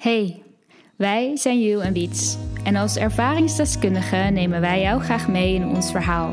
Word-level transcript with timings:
Hey, 0.00 0.42
wij 0.96 1.36
zijn 1.36 1.60
You 1.62 1.82
en 1.82 1.92
Wiets. 1.92 2.36
En 2.64 2.76
als 2.76 2.96
ervaringsdeskundige 2.96 4.16
nemen 4.16 4.60
wij 4.60 4.80
jou 4.80 5.02
graag 5.02 5.28
mee 5.28 5.54
in 5.54 5.68
ons 5.68 5.90
verhaal. 5.90 6.32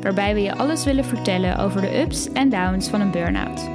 Waarbij 0.00 0.34
we 0.34 0.40
je 0.40 0.56
alles 0.56 0.84
willen 0.84 1.04
vertellen 1.04 1.58
over 1.58 1.80
de 1.80 2.00
ups 2.00 2.32
en 2.32 2.48
downs 2.48 2.88
van 2.88 3.00
een 3.00 3.10
burn-out. 3.10 3.68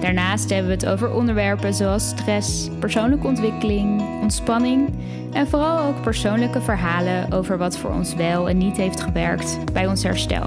Daarnaast 0.00 0.50
hebben 0.50 0.68
we 0.68 0.74
het 0.74 0.86
over 0.86 1.14
onderwerpen 1.14 1.74
zoals 1.74 2.08
stress, 2.08 2.68
persoonlijke 2.78 3.26
ontwikkeling, 3.26 4.20
ontspanning 4.22 4.88
en 5.32 5.48
vooral 5.48 5.78
ook 5.78 6.02
persoonlijke 6.02 6.60
verhalen 6.60 7.32
over 7.32 7.58
wat 7.58 7.78
voor 7.78 7.90
ons 7.90 8.14
wel 8.14 8.48
en 8.48 8.58
niet 8.58 8.76
heeft 8.76 9.00
gewerkt 9.00 9.72
bij 9.72 9.86
ons 9.86 10.02
herstel. 10.02 10.46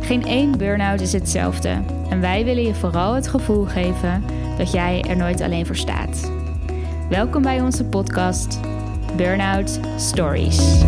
Geen 0.00 0.26
één 0.26 0.58
burn-out 0.58 1.00
is 1.00 1.12
hetzelfde 1.12 1.82
en 2.10 2.20
wij 2.20 2.44
willen 2.44 2.64
je 2.64 2.74
vooral 2.74 3.14
het 3.14 3.28
gevoel 3.28 3.64
geven 3.64 4.24
dat 4.58 4.72
jij 4.72 5.04
er 5.08 5.16
nooit 5.16 5.40
alleen 5.40 5.66
voor 5.66 5.76
staat. 5.76 6.39
Welkom 7.10 7.42
bij 7.42 7.60
onze 7.60 7.84
podcast 7.84 8.60
Burnout 9.16 9.80
Stories. 9.96 10.82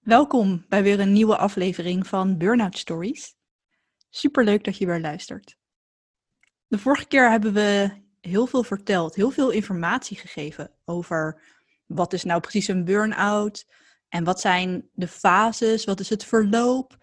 Welkom 0.00 0.64
bij 0.68 0.82
weer 0.82 1.00
een 1.00 1.12
nieuwe 1.12 1.36
aflevering 1.36 2.06
van 2.06 2.38
Burnout 2.38 2.78
Stories. 2.78 3.34
Superleuk 4.10 4.64
dat 4.64 4.76
je 4.76 4.86
weer 4.86 5.00
luistert. 5.00 5.56
De 6.66 6.78
vorige 6.78 7.06
keer 7.06 7.30
hebben 7.30 7.52
we 7.52 7.90
heel 8.20 8.46
veel 8.46 8.62
verteld, 8.62 9.14
heel 9.14 9.30
veel 9.30 9.50
informatie 9.50 10.16
gegeven 10.16 10.70
over 10.84 11.42
wat 11.86 12.12
is 12.12 12.24
nou 12.24 12.40
precies 12.40 12.68
een 12.68 12.84
burn-out 12.84 13.66
en 14.08 14.24
wat 14.24 14.40
zijn 14.40 14.88
de 14.92 15.08
fases, 15.08 15.84
wat 15.84 16.00
is 16.00 16.08
het 16.08 16.24
verloop. 16.24 16.98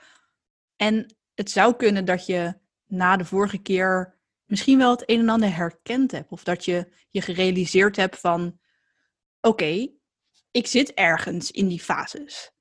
En 0.77 1.15
het 1.35 1.51
zou 1.51 1.75
kunnen 1.75 2.05
dat 2.05 2.25
je 2.25 2.55
na 2.85 3.17
de 3.17 3.25
vorige 3.25 3.57
keer 3.57 4.15
misschien 4.45 4.77
wel 4.77 4.91
het 4.91 5.09
een 5.09 5.19
en 5.19 5.29
ander 5.29 5.55
herkend 5.55 6.11
hebt 6.11 6.31
of 6.31 6.43
dat 6.43 6.65
je 6.65 6.93
je 7.09 7.21
gerealiseerd 7.21 7.95
hebt 7.95 8.19
van 8.19 8.59
oké, 9.41 9.87
ik 10.51 10.67
zit 10.67 10.93
ergens 10.93 11.51
in 11.51 11.67
die 11.67 11.81
fases. 11.81 12.51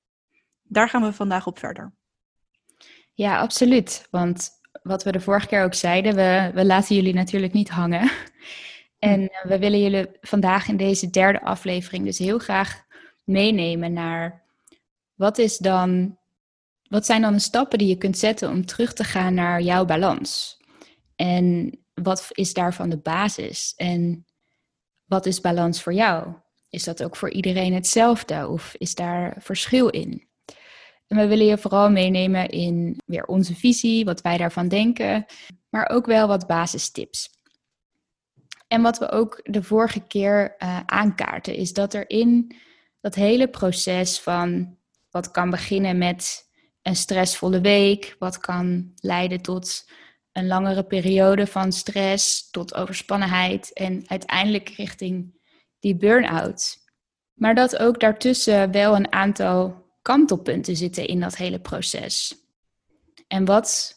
Daar 0.63 0.89
gaan 0.89 1.03
we 1.03 1.13
vandaag 1.13 1.47
op 1.47 1.59
verder. 1.59 1.95
Ja, 3.13 3.39
absoluut. 3.39 4.07
Want 4.11 4.51
wat 4.83 5.03
we 5.03 5.13
de 5.13 5.21
vorige 5.21 5.47
keer 5.47 5.65
ook 5.65 5.75
zeiden, 5.75 6.15
we, 6.15 6.51
we 6.55 6.65
laten 6.65 6.95
jullie 6.95 7.15
natuurlijk 7.15 7.53
niet 7.53 7.69
hangen. 7.69 8.11
En 8.99 9.29
eh, 9.29 9.45
we 9.45 9.59
willen 9.59 9.81
jullie 9.81 10.07
vandaag 10.21 10.69
in 10.69 10.77
deze 10.77 11.11
derde 11.11 11.43
aflevering 11.43 12.05
dus 12.05 12.19
heel 12.19 12.39
graag 12.39 12.85
meenemen 13.25 13.93
naar 13.93 14.43
wat 15.15 15.39
is 15.39 15.59
dan, 15.59 16.19
wat 16.89 17.07
zijn 17.07 17.23
dan 17.23 17.33
de 17.33 17.39
stappen 17.39 17.79
die 17.79 17.89
je 17.89 17.97
kunt 17.97 18.19
zetten 18.19 18.51
om 18.51 18.67
terug 18.67 18.93
te 18.93 19.05
gaan 19.05 19.35
naar 19.35 19.63
jouw 19.63 19.85
balans? 19.85 20.61
En 21.17 21.79
wat 21.95 22.29
is 22.31 22.53
daarvan 22.53 22.89
de 22.89 22.99
basis? 22.99 23.73
En 23.77 24.27
wat 25.05 25.27
is 25.27 25.41
balans 25.41 25.83
voor 25.83 25.93
jou? 25.93 26.35
Is 26.69 26.85
dat 26.85 27.03
ook 27.03 27.17
voor 27.17 27.31
iedereen 27.31 27.75
hetzelfde 27.75 28.49
of 28.49 28.75
is 28.79 28.95
daar 28.95 29.37
verschil 29.39 29.89
in? 29.89 30.29
En 31.07 31.17
we 31.17 31.27
willen 31.27 31.47
je 31.47 31.59
vooral 31.59 31.91
meenemen 31.91 32.49
in 32.49 33.01
weer 33.07 33.25
onze 33.25 33.55
visie, 33.55 34.05
wat 34.05 34.21
wij 34.21 34.37
daarvan 34.37 34.69
denken, 34.69 35.27
maar 35.69 35.89
ook 35.89 36.07
wel 36.07 36.29
wat 36.29 36.47
basistips. 36.47 37.31
En 38.69 38.83
wat 38.83 38.99
we 38.99 39.11
ook 39.11 39.41
de 39.43 39.63
vorige 39.63 40.01
keer 40.01 40.55
uh, 40.59 40.81
aankaarten, 40.87 41.55
is 41.55 41.73
dat 41.73 41.95
er 41.95 42.11
in 42.11 42.57
dat 43.01 43.15
hele 43.15 43.49
proces 43.49 44.21
van 44.21 44.77
wat 45.11 45.31
kan 45.31 45.51
beginnen 45.51 45.99
met 45.99 46.46
een 46.87 46.97
stressvolle 46.97 47.61
week, 47.61 48.17
wat 48.19 48.39
kan 48.39 48.93
leiden 48.97 49.43
tot 49.43 49.91
een 50.33 50.47
langere 50.47 50.85
periode 50.85 51.47
van 51.47 51.73
stress, 51.73 52.51
tot 52.51 52.75
overspannenheid 52.75 53.73
en 53.73 54.05
uiteindelijk 54.07 54.69
richting 54.69 55.41
die 55.79 55.97
burn-out. 55.97 56.77
Maar 57.35 57.55
dat 57.55 57.79
ook 57.79 58.01
daartussen 58.01 58.71
wel 58.73 58.95
een 58.95 59.13
aantal 59.13 59.85
kantelpunten 60.03 60.77
zitten 60.77 61.07
in 61.07 61.21
dat 61.21 61.37
hele 61.37 61.61
proces. 61.61 62.37
En 63.29 63.45
wat, 63.45 63.97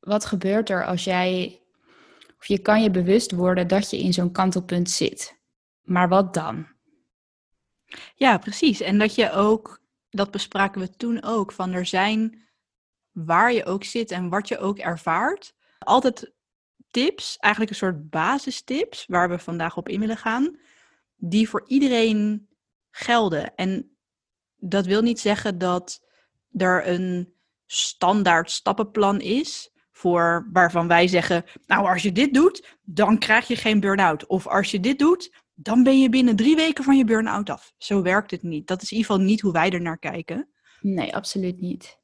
wat 0.00 0.24
gebeurt 0.24 0.70
er 0.70 0.86
als 0.86 1.04
jij, 1.04 1.62
of 2.38 2.46
je 2.46 2.58
kan 2.58 2.82
je 2.82 2.90
bewust 2.90 3.32
worden 3.32 3.68
dat 3.68 3.90
je 3.90 3.98
in 3.98 4.12
zo'n 4.12 4.32
kantelpunt 4.32 4.90
zit. 4.90 5.38
Maar 5.82 6.08
wat 6.08 6.34
dan? 6.34 6.66
Ja, 8.14 8.38
precies. 8.38 8.80
En 8.80 8.98
dat 8.98 9.14
je 9.14 9.30
ook, 9.32 9.80
dat 10.10 10.30
bespraken 10.30 10.80
we 10.80 10.96
toen 10.96 11.22
ook, 11.22 11.52
van 11.52 11.72
er 11.72 11.86
zijn 11.86 12.46
waar 13.12 13.52
je 13.52 13.64
ook 13.64 13.84
zit 13.84 14.10
en 14.10 14.28
wat 14.28 14.48
je 14.48 14.58
ook 14.58 14.78
ervaart, 14.78 15.54
altijd 15.78 16.32
tips, 16.90 17.36
eigenlijk 17.36 17.72
een 17.72 17.78
soort 17.78 18.10
basistips, 18.10 19.06
waar 19.06 19.28
we 19.28 19.38
vandaag 19.38 19.76
op 19.76 19.88
in 19.88 20.00
willen 20.00 20.16
gaan, 20.16 20.58
die 21.16 21.48
voor 21.48 21.64
iedereen 21.66 22.48
gelden. 22.90 23.54
En 23.54 23.96
dat 24.56 24.86
wil 24.86 25.02
niet 25.02 25.20
zeggen 25.20 25.58
dat 25.58 26.04
er 26.56 26.88
een 26.88 27.32
standaard 27.66 28.50
stappenplan 28.50 29.20
is 29.20 29.72
voor 29.92 30.48
waarvan 30.52 30.88
wij 30.88 31.08
zeggen, 31.08 31.44
nou 31.66 31.88
als 31.88 32.02
je 32.02 32.12
dit 32.12 32.34
doet, 32.34 32.76
dan 32.82 33.18
krijg 33.18 33.48
je 33.48 33.56
geen 33.56 33.80
burn-out. 33.80 34.26
Of 34.26 34.46
als 34.46 34.70
je 34.70 34.80
dit 34.80 34.98
doet, 34.98 35.34
dan 35.60 35.82
ben 35.82 36.00
je 36.00 36.08
binnen 36.08 36.36
drie 36.36 36.56
weken 36.56 36.84
van 36.84 36.96
je 36.96 37.04
burn-out 37.04 37.50
af. 37.50 37.72
Zo 37.78 38.02
werkt 38.02 38.30
het 38.30 38.42
niet. 38.42 38.66
Dat 38.66 38.82
is 38.82 38.90
in 38.90 38.96
ieder 38.96 39.12
geval 39.12 39.26
niet 39.26 39.40
hoe 39.40 39.52
wij 39.52 39.70
er 39.70 39.80
naar 39.80 39.98
kijken. 39.98 40.48
Nee, 40.80 41.14
absoluut 41.16 41.60
niet. 41.60 41.98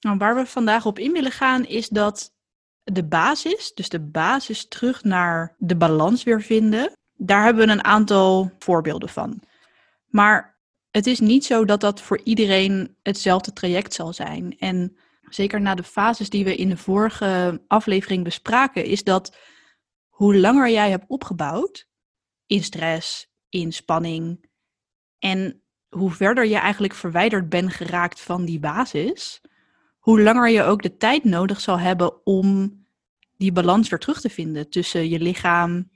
Nou, 0.00 0.18
waar 0.18 0.34
we 0.34 0.46
vandaag 0.46 0.86
op 0.86 0.98
in 0.98 1.12
willen 1.12 1.30
gaan 1.30 1.64
is 1.64 1.88
dat 1.88 2.34
de 2.82 3.04
basis, 3.04 3.72
dus 3.74 3.88
de 3.88 4.00
basis 4.00 4.68
terug 4.68 5.04
naar 5.04 5.54
de 5.58 5.76
balans 5.76 6.22
weer 6.22 6.42
vinden, 6.42 6.92
daar 7.16 7.44
hebben 7.44 7.66
we 7.66 7.72
een 7.72 7.84
aantal 7.84 8.52
voorbeelden 8.58 9.08
van. 9.08 9.42
Maar 10.06 10.58
het 10.90 11.06
is 11.06 11.20
niet 11.20 11.44
zo 11.44 11.64
dat 11.64 11.80
dat 11.80 12.00
voor 12.00 12.20
iedereen 12.24 12.96
hetzelfde 13.02 13.52
traject 13.52 13.94
zal 13.94 14.12
zijn. 14.12 14.58
En 14.58 14.96
zeker 15.28 15.60
na 15.60 15.74
de 15.74 15.82
fases 15.82 16.30
die 16.30 16.44
we 16.44 16.56
in 16.56 16.68
de 16.68 16.76
vorige 16.76 17.62
aflevering 17.66 18.24
bespraken, 18.24 18.84
is 18.84 19.04
dat 19.04 19.36
hoe 20.08 20.36
langer 20.36 20.70
jij 20.70 20.90
hebt 20.90 21.04
opgebouwd 21.08 21.86
in 22.46 22.64
stress, 22.64 23.28
in 23.48 23.72
spanning 23.72 24.48
en 25.18 25.60
hoe 25.88 26.10
verder 26.10 26.46
je 26.46 26.56
eigenlijk 26.56 26.94
verwijderd 26.94 27.48
bent 27.48 27.72
geraakt 27.72 28.20
van 28.20 28.44
die 28.44 28.58
basis, 28.58 29.40
hoe 29.98 30.22
langer 30.22 30.48
je 30.48 30.62
ook 30.62 30.82
de 30.82 30.96
tijd 30.96 31.24
nodig 31.24 31.60
zal 31.60 31.78
hebben 31.78 32.26
om 32.26 32.78
die 33.36 33.52
balans 33.52 33.88
weer 33.88 33.98
terug 33.98 34.20
te 34.20 34.30
vinden 34.30 34.70
tussen 34.70 35.08
je 35.08 35.20
lichaam 35.20 35.90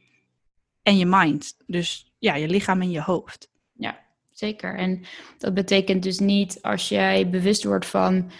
en 0.82 0.98
je 0.98 1.06
mind. 1.06 1.56
Dus 1.66 2.12
ja, 2.18 2.34
je 2.34 2.48
lichaam 2.48 2.80
en 2.80 2.90
je 2.90 3.02
hoofd. 3.02 3.50
Ja, 3.72 4.00
zeker. 4.30 4.76
En 4.76 5.04
dat 5.38 5.54
betekent 5.54 6.02
dus 6.02 6.18
niet 6.18 6.62
als 6.62 6.88
jij 6.88 7.30
bewust 7.30 7.64
wordt 7.64 7.86
van 7.86 8.30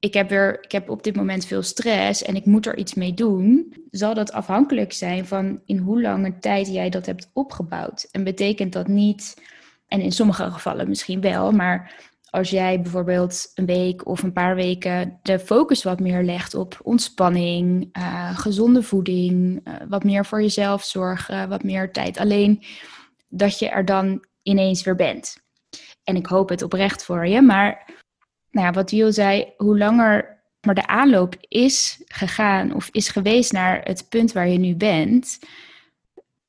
ik 0.00 0.14
heb, 0.14 0.28
weer, 0.28 0.62
ik 0.62 0.72
heb 0.72 0.90
op 0.90 1.02
dit 1.02 1.16
moment 1.16 1.46
veel 1.46 1.62
stress 1.62 2.22
en 2.22 2.36
ik 2.36 2.44
moet 2.44 2.66
er 2.66 2.76
iets 2.76 2.94
mee 2.94 3.14
doen, 3.14 3.74
zal 3.90 4.14
dat 4.14 4.32
afhankelijk 4.32 4.92
zijn 4.92 5.26
van 5.26 5.60
in 5.64 5.78
hoe 5.78 6.02
lange 6.02 6.38
tijd 6.38 6.68
jij 6.68 6.90
dat 6.90 7.06
hebt 7.06 7.30
opgebouwd. 7.32 8.08
En 8.10 8.24
betekent 8.24 8.72
dat 8.72 8.86
niet, 8.86 9.42
en 9.86 10.00
in 10.00 10.12
sommige 10.12 10.50
gevallen 10.50 10.88
misschien 10.88 11.20
wel, 11.20 11.52
maar 11.52 11.94
als 12.30 12.50
jij 12.50 12.80
bijvoorbeeld 12.80 13.50
een 13.54 13.66
week 13.66 14.06
of 14.06 14.22
een 14.22 14.32
paar 14.32 14.54
weken 14.54 15.18
de 15.22 15.38
focus 15.38 15.82
wat 15.82 16.00
meer 16.00 16.22
legt 16.22 16.54
op 16.54 16.80
ontspanning, 16.82 17.96
uh, 17.98 18.38
gezonde 18.38 18.82
voeding, 18.82 19.60
uh, 19.68 19.74
wat 19.88 20.04
meer 20.04 20.26
voor 20.26 20.42
jezelf 20.42 20.84
zorgen, 20.84 21.48
wat 21.48 21.62
meer 21.62 21.92
tijd 21.92 22.18
alleen, 22.18 22.62
dat 23.28 23.58
je 23.58 23.68
er 23.68 23.84
dan 23.84 24.24
ineens 24.42 24.82
weer 24.82 24.96
bent. 24.96 25.36
En 26.04 26.16
ik 26.16 26.26
hoop 26.26 26.48
het 26.48 26.62
oprecht 26.62 27.04
voor 27.04 27.26
je, 27.26 27.42
maar 27.42 27.99
nou 28.50 28.66
ja, 28.66 28.72
wat 28.72 28.90
Jill 28.90 29.12
zei, 29.12 29.52
hoe 29.56 29.78
langer 29.78 30.38
maar 30.60 30.74
de 30.74 30.86
aanloop 30.86 31.36
is 31.40 32.02
gegaan 32.06 32.74
of 32.74 32.88
is 32.90 33.08
geweest 33.08 33.52
naar 33.52 33.80
het 33.82 34.06
punt 34.08 34.32
waar 34.32 34.48
je 34.48 34.58
nu 34.58 34.74
bent, 34.76 35.38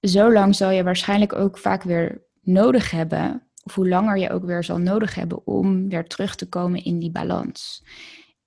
zo 0.01 0.31
lang 0.31 0.55
zal 0.55 0.71
je 0.71 0.83
waarschijnlijk 0.83 1.33
ook 1.33 1.57
vaak 1.57 1.83
weer 1.83 2.21
nodig 2.41 2.91
hebben, 2.91 3.47
of 3.63 3.75
hoe 3.75 3.87
langer 3.87 4.17
je 4.17 4.29
ook 4.29 4.45
weer 4.45 4.63
zal 4.63 4.77
nodig 4.77 5.15
hebben 5.15 5.47
om 5.47 5.89
weer 5.89 6.07
terug 6.07 6.35
te 6.35 6.49
komen 6.49 6.83
in 6.83 6.99
die 6.99 7.11
balans. 7.11 7.83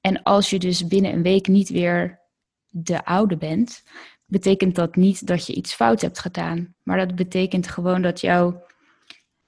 En 0.00 0.22
als 0.22 0.50
je 0.50 0.58
dus 0.58 0.86
binnen 0.86 1.12
een 1.12 1.22
week 1.22 1.46
niet 1.46 1.68
weer 1.68 2.20
de 2.68 3.04
oude 3.04 3.36
bent, 3.36 3.82
betekent 4.26 4.74
dat 4.74 4.96
niet 4.96 5.26
dat 5.26 5.46
je 5.46 5.54
iets 5.54 5.74
fout 5.74 6.00
hebt 6.00 6.18
gedaan, 6.18 6.74
maar 6.82 6.98
dat 6.98 7.14
betekent 7.14 7.68
gewoon 7.68 8.02
dat 8.02 8.20
jouw 8.20 8.62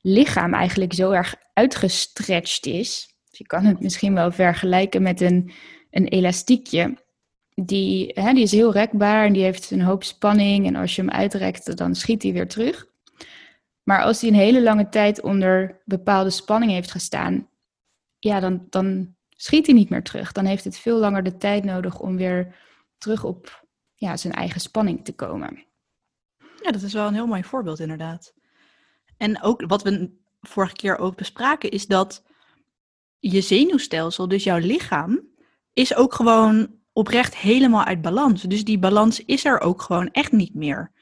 lichaam 0.01 0.55
eigenlijk 0.55 0.93
zo 0.93 1.11
erg 1.11 1.35
uitgestretched 1.53 2.67
is 2.67 3.16
je 3.39 3.47
kan 3.47 3.65
het 3.65 3.81
misschien 3.81 4.15
wel 4.15 4.33
vergelijken 4.33 5.03
met 5.03 5.21
een, 5.21 5.53
een 5.91 6.09
elastiekje. 6.09 7.05
Die, 7.55 8.11
hè, 8.15 8.33
die 8.33 8.43
is 8.43 8.53
heel 8.53 8.73
rekbaar 8.73 9.27
en 9.27 9.33
die 9.33 9.43
heeft 9.43 9.71
een 9.71 9.83
hoop 9.83 10.05
spanning. 10.05 10.67
En 10.67 10.77
als 10.77 10.97
je 10.97 11.03
hem 11.03 11.11
uitrekt, 11.11 11.77
dan 11.77 11.95
schiet 11.95 12.23
hij 12.23 12.33
weer 12.33 12.49
terug. 12.49 12.87
Maar 13.83 14.03
als 14.03 14.21
hij 14.21 14.31
een 14.31 14.37
hele 14.37 14.63
lange 14.63 14.89
tijd 14.89 15.23
onder 15.23 15.83
bepaalde 15.85 16.31
spanning 16.31 16.73
heeft 16.73 16.91
gestaan, 16.91 17.49
ja, 18.19 18.41
dan, 18.41 18.67
dan 18.71 19.15
schiet 19.29 19.67
hij 19.67 19.75
niet 19.75 19.91
meer 19.91 20.03
terug. 20.03 20.33
Dan 20.33 20.45
heeft 20.45 20.65
het 20.65 20.79
veel 20.79 20.99
langer 20.99 21.23
de 21.23 21.37
tijd 21.37 21.65
nodig 21.65 21.99
om 21.99 22.17
weer 22.17 22.55
terug 22.99 23.25
op 23.25 23.67
ja, 23.95 24.17
zijn 24.17 24.33
eigen 24.33 24.61
spanning 24.61 25.05
te 25.05 25.13
komen. 25.13 25.65
Ja, 26.63 26.71
dat 26.71 26.83
is 26.83 26.93
wel 26.93 27.07
een 27.07 27.15
heel 27.15 27.27
mooi 27.27 27.45
voorbeeld 27.45 27.81
inderdaad. 27.81 28.35
En 29.17 29.43
ook 29.43 29.67
wat 29.67 29.83
we 29.83 30.11
vorige 30.41 30.75
keer 30.75 30.99
ook 30.99 31.17
bespraken, 31.17 31.71
is 31.71 31.87
dat 31.87 32.23
je 33.19 33.41
zenuwstelsel, 33.41 34.29
dus 34.29 34.45
jouw 34.45 34.59
lichaam, 34.59 35.21
is 35.73 35.95
ook 35.95 36.15
gewoon 36.15 36.75
oprecht 36.93 37.37
helemaal 37.37 37.85
uit 37.85 38.03
balans. 38.03 38.43
Dus 38.43 38.65
die 38.65 38.79
balans 38.79 39.25
is 39.25 39.45
er 39.45 39.61
ook 39.61 39.83
gewoon 39.83 40.11
echt 40.11 40.33
niet 40.33 40.55
meer. 40.55 40.93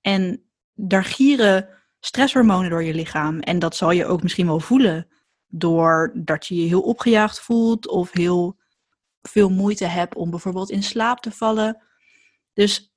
En 0.00 0.42
daar 0.74 1.04
gieren 1.04 1.68
stresshormonen 2.00 2.70
door 2.70 2.82
je 2.82 2.94
lichaam. 2.94 3.40
En 3.40 3.58
dat 3.58 3.76
zal 3.76 3.90
je 3.90 4.06
ook 4.06 4.22
misschien 4.22 4.46
wel 4.46 4.60
voelen. 4.60 5.08
Doordat 5.46 6.46
je 6.46 6.56
je 6.56 6.66
heel 6.66 6.82
opgejaagd 6.82 7.40
voelt 7.40 7.88
of 7.88 8.12
heel 8.12 8.58
veel 9.22 9.50
moeite 9.50 9.84
hebt 9.84 10.14
om 10.14 10.30
bijvoorbeeld 10.30 10.70
in 10.70 10.82
slaap 10.82 11.20
te 11.20 11.30
vallen. 11.30 11.82
Dus 12.52 12.94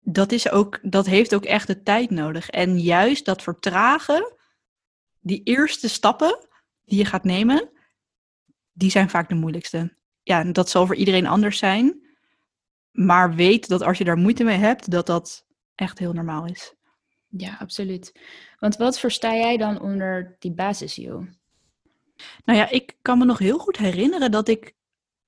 dat, 0.00 0.32
is 0.32 0.50
ook, 0.50 0.78
dat 0.82 1.06
heeft 1.06 1.34
ook 1.34 1.44
echt 1.44 1.66
de 1.66 1.82
tijd 1.82 2.10
nodig. 2.10 2.50
En 2.50 2.80
juist 2.80 3.24
dat 3.24 3.42
vertragen, 3.42 4.32
die 5.20 5.42
eerste 5.42 5.88
stappen 5.88 6.38
die 6.84 6.98
je 6.98 7.04
gaat 7.04 7.24
nemen, 7.24 7.70
die 8.78 8.90
zijn 8.90 9.10
vaak 9.10 9.28
de 9.28 9.34
moeilijkste. 9.34 9.96
Ja, 10.22 10.44
dat 10.44 10.70
zal 10.70 10.86
voor 10.86 10.96
iedereen 10.96 11.26
anders 11.26 11.58
zijn. 11.58 12.06
Maar 12.90 13.34
weet 13.34 13.68
dat 13.68 13.82
als 13.82 13.98
je 13.98 14.04
daar 14.04 14.16
moeite 14.16 14.44
mee 14.44 14.56
hebt, 14.56 14.90
dat 14.90 15.06
dat 15.06 15.46
echt 15.74 15.98
heel 15.98 16.12
normaal 16.12 16.46
is. 16.46 16.74
Ja, 17.28 17.56
absoluut. 17.60 18.12
Want 18.58 18.76
wat 18.76 18.98
versta 18.98 19.34
jij 19.34 19.56
dan 19.56 19.80
onder 19.80 20.36
die 20.38 20.52
basis, 20.52 20.94
joh? 20.94 21.26
Nou 22.44 22.58
ja, 22.58 22.70
ik 22.70 22.96
kan 23.02 23.18
me 23.18 23.24
nog 23.24 23.38
heel 23.38 23.58
goed 23.58 23.76
herinneren 23.76 24.30
dat 24.30 24.48
ik 24.48 24.74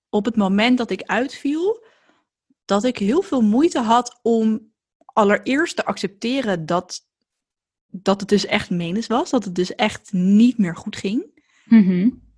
op 0.08 0.24
het 0.24 0.36
moment 0.36 0.78
dat 0.78 0.90
ik 0.90 1.02
uitviel, 1.02 1.84
dat 2.64 2.84
ik 2.84 2.98
heel 2.98 3.22
veel 3.22 3.40
moeite 3.40 3.80
had 3.80 4.18
om 4.22 4.72
allereerst 5.04 5.76
te 5.76 5.84
accepteren 5.84 6.66
dat, 6.66 7.00
dat 7.86 8.20
het 8.20 8.28
dus 8.28 8.46
echt 8.46 8.70
menens 8.70 9.06
was, 9.06 9.30
dat 9.30 9.44
het 9.44 9.54
dus 9.54 9.74
echt 9.74 10.12
niet 10.12 10.58
meer 10.58 10.76
goed 10.76 10.96
ging. 10.96 11.42
Mm 11.64 12.28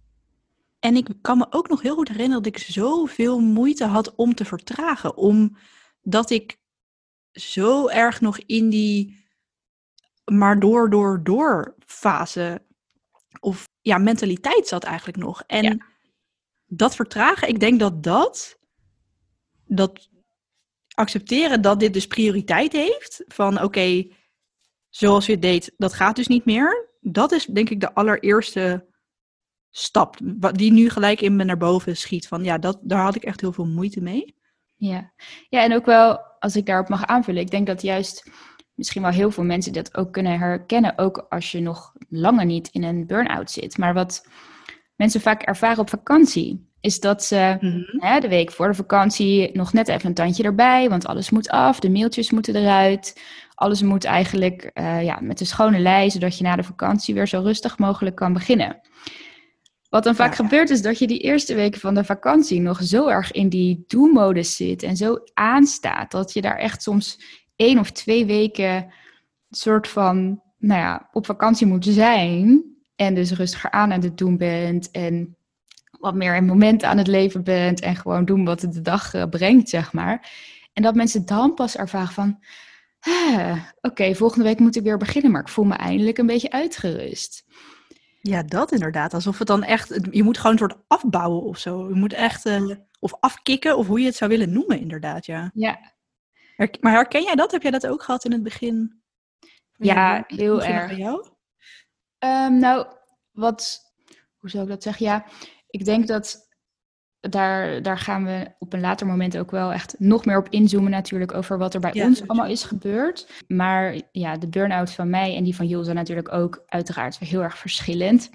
En 0.82 0.96
ik 0.96 1.08
kan 1.20 1.38
me 1.38 1.46
ook 1.50 1.68
nog 1.68 1.82
heel 1.82 1.94
goed 1.94 2.08
herinneren 2.08 2.42
dat 2.42 2.54
ik 2.54 2.62
zoveel 2.62 3.40
moeite 3.40 3.84
had 3.84 4.14
om 4.14 4.34
te 4.34 4.44
vertragen, 4.44 5.16
omdat 5.16 6.30
ik 6.30 6.58
zo 7.32 7.88
erg 7.88 8.20
nog 8.20 8.38
in 8.38 8.68
die 8.68 9.26
maar 10.24 10.60
door, 10.60 10.90
door, 10.90 11.20
door 11.22 11.74
fase 11.86 12.66
of 13.40 13.68
ja, 13.80 13.98
mentaliteit 13.98 14.68
zat 14.68 14.84
eigenlijk 14.84 15.18
nog. 15.18 15.42
En 15.46 15.84
dat 16.66 16.94
vertragen, 16.94 17.48
ik 17.48 17.60
denk 17.60 17.80
dat 17.80 18.02
dat, 18.02 18.58
dat 19.64 20.08
accepteren 20.94 21.62
dat 21.62 21.80
dit 21.80 21.92
dus 21.92 22.06
prioriteit 22.06 22.72
heeft, 22.72 23.24
van 23.26 23.62
oké, 23.62 24.06
zoals 24.88 25.26
je 25.26 25.32
het 25.32 25.42
deed, 25.42 25.74
dat 25.76 25.92
gaat 25.92 26.16
dus 26.16 26.26
niet 26.26 26.44
meer. 26.44 26.90
Dat 27.00 27.32
is 27.32 27.46
denk 27.46 27.70
ik 27.70 27.80
de 27.80 27.94
allereerste 27.94 28.90
stap, 29.72 30.16
die 30.52 30.72
nu 30.72 30.90
gelijk 30.90 31.20
in 31.20 31.36
me 31.36 31.44
naar 31.44 31.56
boven 31.56 31.96
schiet. 31.96 32.28
Van 32.28 32.44
ja, 32.44 32.58
dat, 32.58 32.78
daar 32.82 33.02
had 33.02 33.14
ik 33.14 33.24
echt 33.24 33.40
heel 33.40 33.52
veel 33.52 33.66
moeite 33.66 34.00
mee. 34.00 34.34
Ja. 34.76 35.12
ja, 35.48 35.62
en 35.62 35.74
ook 35.74 35.86
wel, 35.86 36.20
als 36.38 36.56
ik 36.56 36.66
daarop 36.66 36.88
mag 36.88 37.06
aanvullen, 37.06 37.42
ik 37.42 37.50
denk 37.50 37.66
dat 37.66 37.82
juist 37.82 38.30
misschien 38.74 39.02
wel 39.02 39.10
heel 39.10 39.30
veel 39.30 39.44
mensen 39.44 39.72
dat 39.72 39.96
ook 39.96 40.12
kunnen 40.12 40.38
herkennen, 40.38 40.98
ook 40.98 41.26
als 41.28 41.52
je 41.52 41.60
nog 41.60 41.92
langer 42.08 42.44
niet 42.44 42.68
in 42.72 42.82
een 42.82 43.06
burn-out 43.06 43.50
zit. 43.50 43.78
Maar 43.78 43.94
wat 43.94 44.26
mensen 44.96 45.20
vaak 45.20 45.42
ervaren 45.42 45.78
op 45.78 45.88
vakantie, 45.88 46.70
is 46.80 47.00
dat 47.00 47.24
ze 47.24 47.56
Mhm. 47.60 48.06
hè, 48.06 48.20
de 48.20 48.28
week 48.28 48.52
voor 48.52 48.68
de 48.68 48.74
vakantie 48.74 49.50
nog 49.56 49.72
net 49.72 49.88
even 49.88 50.06
een 50.08 50.14
tandje 50.14 50.42
erbij, 50.42 50.88
want 50.88 51.06
alles 51.06 51.30
moet 51.30 51.48
af, 51.48 51.80
de 51.80 51.90
mailtjes 51.90 52.30
moeten 52.30 52.56
eruit. 52.56 53.20
Alles 53.54 53.82
moet 53.82 54.04
eigenlijk 54.04 54.62
eh, 54.62 55.02
ja, 55.02 55.18
met 55.20 55.40
een 55.40 55.46
schone 55.46 55.78
lei, 55.78 56.10
zodat 56.10 56.38
je 56.38 56.44
na 56.44 56.56
de 56.56 56.62
vakantie 56.62 57.14
weer 57.14 57.28
zo 57.28 57.40
rustig 57.40 57.78
mogelijk 57.78 58.16
kan 58.16 58.32
beginnen. 58.32 58.80
Wat 59.92 60.04
dan 60.04 60.14
vaak 60.14 60.30
Ja. 60.36 60.44
gebeurt 60.44 60.70
is 60.70 60.82
dat 60.82 60.98
je 60.98 61.06
die 61.06 61.18
eerste 61.18 61.54
weken 61.54 61.80
van 61.80 61.94
de 61.94 62.04
vakantie 62.04 62.60
nog 62.60 62.82
zo 62.82 63.08
erg 63.08 63.32
in 63.32 63.48
die 63.48 63.84
do-modus 63.86 64.56
zit 64.56 64.82
en 64.82 64.96
zo 64.96 65.18
aanstaat, 65.34 66.10
dat 66.10 66.32
je 66.32 66.40
daar 66.40 66.56
echt 66.56 66.82
soms 66.82 67.20
één 67.56 67.78
of 67.78 67.90
twee 67.90 68.26
weken 68.26 68.92
soort 69.50 69.88
van, 69.88 70.42
nou 70.58 70.80
ja, 70.80 71.08
op 71.12 71.26
vakantie 71.26 71.66
moet 71.66 71.84
zijn. 71.84 72.62
En 72.96 73.14
dus 73.14 73.32
rustiger 73.32 73.70
aan 73.70 73.92
aan 73.92 74.02
het 74.02 74.18
doen 74.18 74.36
bent 74.36 74.90
en 74.90 75.36
wat 75.98 76.14
meer 76.14 76.36
in 76.36 76.44
momenten 76.46 76.88
aan 76.88 76.98
het 76.98 77.06
leven 77.06 77.44
bent 77.44 77.80
en 77.80 77.96
gewoon 77.96 78.24
doen 78.24 78.44
wat 78.44 78.60
de 78.60 78.80
dag 78.82 79.14
eh, 79.14 79.24
brengt, 79.30 79.68
zeg 79.68 79.92
maar. 79.92 80.30
En 80.72 80.82
dat 80.82 80.94
mensen 80.94 81.26
dan 81.26 81.54
pas 81.54 81.76
ervaren 81.76 82.12
van, 82.12 82.38
"Ah, 83.00 83.56
oké, 83.80 84.14
volgende 84.14 84.44
week 84.44 84.58
moet 84.58 84.76
ik 84.76 84.82
weer 84.82 84.98
beginnen, 84.98 85.30
maar 85.30 85.40
ik 85.40 85.48
voel 85.48 85.64
me 85.64 85.74
eindelijk 85.74 86.18
een 86.18 86.26
beetje 86.26 86.50
uitgerust. 86.50 87.44
Ja, 88.22 88.42
dat 88.42 88.72
inderdaad. 88.72 89.14
Alsof 89.14 89.38
het 89.38 89.46
dan 89.46 89.62
echt, 89.62 89.98
je 90.10 90.22
moet 90.22 90.36
gewoon 90.36 90.52
een 90.52 90.58
soort 90.58 90.76
afbouwen 90.86 91.42
of 91.42 91.58
zo. 91.58 91.88
Je 91.88 91.94
moet 91.94 92.12
echt, 92.12 92.46
eh, 92.46 92.70
of 92.98 93.14
afkicken, 93.20 93.76
of 93.76 93.86
hoe 93.86 94.00
je 94.00 94.06
het 94.06 94.16
zou 94.16 94.30
willen 94.30 94.52
noemen, 94.52 94.80
inderdaad, 94.80 95.26
ja. 95.26 95.50
Ja, 95.54 95.92
maar 96.80 96.92
herken 96.92 97.22
jij 97.22 97.34
dat? 97.34 97.50
Heb 97.50 97.62
jij 97.62 97.70
dat 97.70 97.86
ook 97.86 98.02
gehad 98.02 98.24
in 98.24 98.32
het 98.32 98.42
begin? 98.42 99.02
Ja, 99.76 100.24
heel 100.26 100.62
erg. 100.62 100.86
bij 100.86 100.96
jou? 100.96 101.26
Ehm, 102.18 102.58
nou, 102.58 102.86
wat, 103.30 103.80
hoe 104.36 104.50
zou 104.50 104.62
ik 104.62 104.68
dat 104.68 104.82
zeggen? 104.82 105.06
Ja, 105.06 105.24
ik 105.66 105.84
denk 105.84 106.06
dat 106.06 106.51
daar, 107.30 107.82
daar 107.82 107.98
gaan 107.98 108.24
we 108.24 108.46
op 108.58 108.72
een 108.72 108.80
later 108.80 109.06
moment 109.06 109.38
ook 109.38 109.50
wel 109.50 109.72
echt 109.72 109.94
nog 109.98 110.24
meer 110.24 110.38
op 110.38 110.48
inzoomen 110.48 110.90
natuurlijk 110.90 111.34
over 111.34 111.58
wat 111.58 111.74
er 111.74 111.80
bij 111.80 111.90
Ja, 111.94 112.04
ons 112.04 112.26
allemaal 112.26 112.50
is 112.50 112.64
gebeurd. 112.64 113.42
Maar 113.46 114.00
ja, 114.12 114.36
de 114.36 114.48
burn-out 114.48 114.90
van 114.90 115.10
mij 115.10 115.36
en 115.36 115.44
die 115.44 115.56
van 115.56 115.66
Jules 115.66 115.84
zijn 115.84 115.96
natuurlijk 115.96 116.32
ook 116.32 116.62
uiteraard 116.66 117.18
heel 117.18 117.42
erg 117.42 117.58
verschillend. 117.58 118.30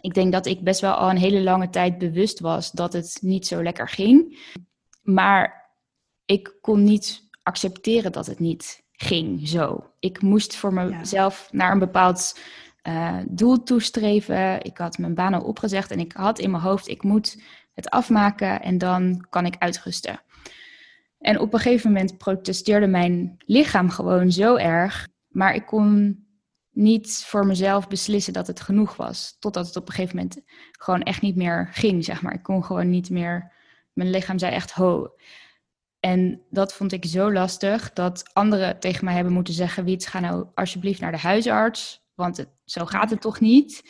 Ik 0.00 0.14
denk 0.14 0.32
dat 0.32 0.46
ik 0.46 0.60
best 0.60 0.80
wel 0.80 0.92
al 0.92 1.10
een 1.10 1.16
hele 1.16 1.42
lange 1.42 1.70
tijd 1.70 1.98
bewust 1.98 2.40
was 2.40 2.70
dat 2.70 2.92
het 2.92 3.18
niet 3.20 3.46
zo 3.46 3.62
lekker 3.62 3.88
ging. 3.88 4.38
Maar 5.02 5.70
ik 6.24 6.54
kon 6.60 6.82
niet 6.82 7.28
accepteren 7.42 8.12
dat 8.12 8.26
het 8.26 8.38
niet 8.38 8.82
ging 8.92 9.48
zo. 9.48 9.90
Ik 9.98 10.22
moest 10.22 10.56
voor 10.56 10.74
mezelf 10.74 11.48
naar 11.52 11.72
een 11.72 11.78
bepaald 11.78 12.38
eh, 12.82 13.16
doel 13.28 13.62
toestreven. 13.62 14.64
Ik 14.64 14.78
had 14.78 14.98
mijn 14.98 15.14
baan 15.14 15.34
al 15.34 15.42
opgezegd 15.42 15.90
en 15.90 15.98
ik 15.98 16.12
had 16.12 16.38
in 16.38 16.50
mijn 16.50 16.62
hoofd, 16.62 16.88
ik 16.88 17.02
moet 17.02 17.42
het 17.72 17.90
afmaken 17.90 18.62
en 18.62 18.78
dan 18.78 19.26
kan 19.28 19.46
ik 19.46 19.56
uitrusten. 19.58 20.20
En 21.18 21.38
op 21.38 21.52
een 21.52 21.60
gegeven 21.60 21.92
moment 21.92 22.18
protesteerde 22.18 22.86
mijn 22.86 23.34
lichaam 23.38 23.90
gewoon 23.90 24.32
zo 24.32 24.56
erg, 24.56 25.08
maar 25.28 25.54
ik 25.54 25.66
kon 25.66 26.20
niet 26.70 27.24
voor 27.26 27.46
mezelf 27.46 27.88
beslissen 27.88 28.32
dat 28.32 28.46
het 28.46 28.60
genoeg 28.60 28.96
was. 28.96 29.36
Totdat 29.38 29.66
het 29.66 29.76
op 29.76 29.88
een 29.88 29.94
gegeven 29.94 30.16
moment 30.16 30.40
gewoon 30.70 31.02
echt 31.02 31.22
niet 31.22 31.36
meer 31.36 31.68
ging, 31.72 32.04
zeg 32.04 32.22
maar. 32.22 32.34
Ik 32.34 32.42
kon 32.42 32.64
gewoon 32.64 32.90
niet 32.90 33.10
meer, 33.10 33.52
mijn 33.92 34.10
lichaam 34.10 34.38
zei 34.38 34.52
echt 34.52 34.72
ho. 34.72 35.14
En 36.00 36.42
dat 36.50 36.74
vond 36.74 36.92
ik 36.92 37.04
zo 37.04 37.32
lastig 37.32 37.92
dat 37.92 38.30
anderen 38.32 38.78
tegen 38.78 39.04
mij 39.04 39.14
hebben 39.14 39.32
moeten 39.32 39.54
zeggen: 39.54 39.84
Wiets, 39.84 40.06
ga 40.06 40.20
nou 40.20 40.46
alsjeblieft 40.54 41.00
naar 41.00 41.12
de 41.12 41.18
huisarts, 41.18 42.04
want 42.14 42.36
het, 42.36 42.48
zo 42.64 42.84
gaat 42.86 43.10
het 43.10 43.20
toch 43.20 43.40
niet. 43.40 43.82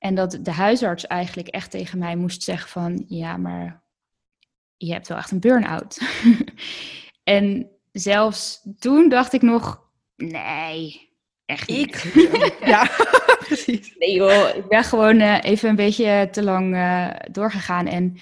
En 0.00 0.14
dat 0.14 0.38
de 0.42 0.50
huisarts 0.50 1.06
eigenlijk 1.06 1.48
echt 1.48 1.70
tegen 1.70 1.98
mij 1.98 2.16
moest 2.16 2.42
zeggen: 2.42 2.68
van 2.70 3.04
ja, 3.06 3.36
maar 3.36 3.82
je 4.76 4.92
hebt 4.92 5.08
wel 5.08 5.18
echt 5.18 5.30
een 5.30 5.40
burn-out. 5.40 6.00
en 7.22 7.70
zelfs 7.92 8.66
toen 8.78 9.08
dacht 9.08 9.32
ik 9.32 9.42
nog: 9.42 9.82
nee, 10.16 11.10
echt 11.44 11.68
niet. 11.68 12.04
Ik? 12.04 12.56
ja, 12.72 12.90
precies. 13.46 13.94
Nee 13.98 14.14
joh, 14.14 14.56
ik 14.56 14.68
ben 14.68 14.84
gewoon 14.84 15.20
uh, 15.20 15.38
even 15.42 15.68
een 15.68 15.76
beetje 15.76 16.28
te 16.30 16.42
lang 16.42 16.74
uh, 16.74 17.10
doorgegaan. 17.30 17.86
En 17.86 18.18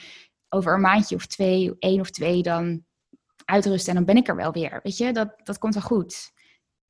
over 0.48 0.74
een 0.74 0.80
maandje 0.80 1.16
of 1.16 1.26
twee, 1.26 1.76
één 1.78 2.00
of 2.00 2.10
twee, 2.10 2.42
dan 2.42 2.84
uitrusten 3.44 3.88
en 3.88 3.94
dan 3.94 4.14
ben 4.14 4.16
ik 4.16 4.28
er 4.28 4.36
wel 4.36 4.52
weer. 4.52 4.80
Weet 4.82 4.96
je, 4.96 5.12
dat, 5.12 5.34
dat 5.44 5.58
komt 5.58 5.74
wel 5.74 5.82
goed. 5.82 6.32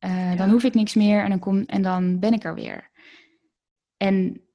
Uh, 0.04 0.30
ja. 0.30 0.36
Dan 0.36 0.50
hoef 0.50 0.64
ik 0.64 0.74
niks 0.74 0.94
meer 0.94 1.22
en 1.22 1.28
dan, 1.28 1.38
kom, 1.38 1.62
en 1.62 1.82
dan 1.82 2.18
ben 2.18 2.32
ik 2.32 2.44
er 2.44 2.54
weer. 2.54 2.90
En, 3.96 4.47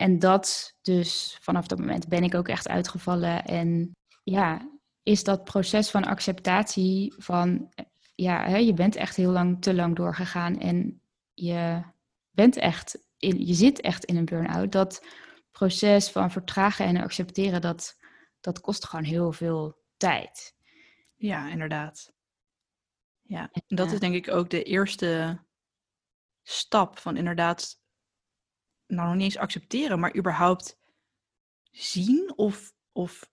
en 0.00 0.18
dat 0.18 0.74
dus, 0.82 1.38
vanaf 1.40 1.66
dat 1.66 1.78
moment 1.78 2.08
ben 2.08 2.22
ik 2.22 2.34
ook 2.34 2.48
echt 2.48 2.68
uitgevallen. 2.68 3.44
En 3.44 3.96
ja, 4.22 4.70
is 5.02 5.24
dat 5.24 5.44
proces 5.44 5.90
van 5.90 6.04
acceptatie 6.04 7.14
van, 7.18 7.72
ja, 8.14 8.44
hè, 8.48 8.56
je 8.56 8.74
bent 8.74 8.96
echt 8.96 9.16
heel 9.16 9.30
lang, 9.30 9.62
te 9.62 9.74
lang 9.74 9.96
doorgegaan 9.96 10.58
en 10.58 11.02
je 11.34 11.82
bent 12.30 12.56
echt, 12.56 12.98
in, 13.16 13.46
je 13.46 13.54
zit 13.54 13.80
echt 13.80 14.04
in 14.04 14.16
een 14.16 14.24
burn-out. 14.24 14.72
Dat 14.72 15.06
proces 15.50 16.10
van 16.10 16.30
vertragen 16.30 16.86
en 16.86 16.96
accepteren, 16.96 17.60
dat, 17.60 17.96
dat 18.40 18.60
kost 18.60 18.86
gewoon 18.86 19.04
heel 19.04 19.32
veel 19.32 19.82
tijd. 19.96 20.54
Ja, 21.16 21.48
inderdaad. 21.48 22.12
Ja, 23.22 23.48
en 23.52 23.76
dat 23.76 23.92
is 23.92 24.00
denk 24.00 24.14
ik 24.14 24.28
ook 24.28 24.50
de 24.50 24.62
eerste 24.62 25.40
stap 26.42 26.98
van 26.98 27.16
inderdaad, 27.16 27.79
nou 28.90 29.06
nog 29.08 29.16
niet 29.16 29.24
eens 29.24 29.38
accepteren, 29.38 30.00
maar 30.00 30.16
überhaupt 30.16 30.78
zien 31.70 32.32
of 32.36 32.72
of 32.92 33.30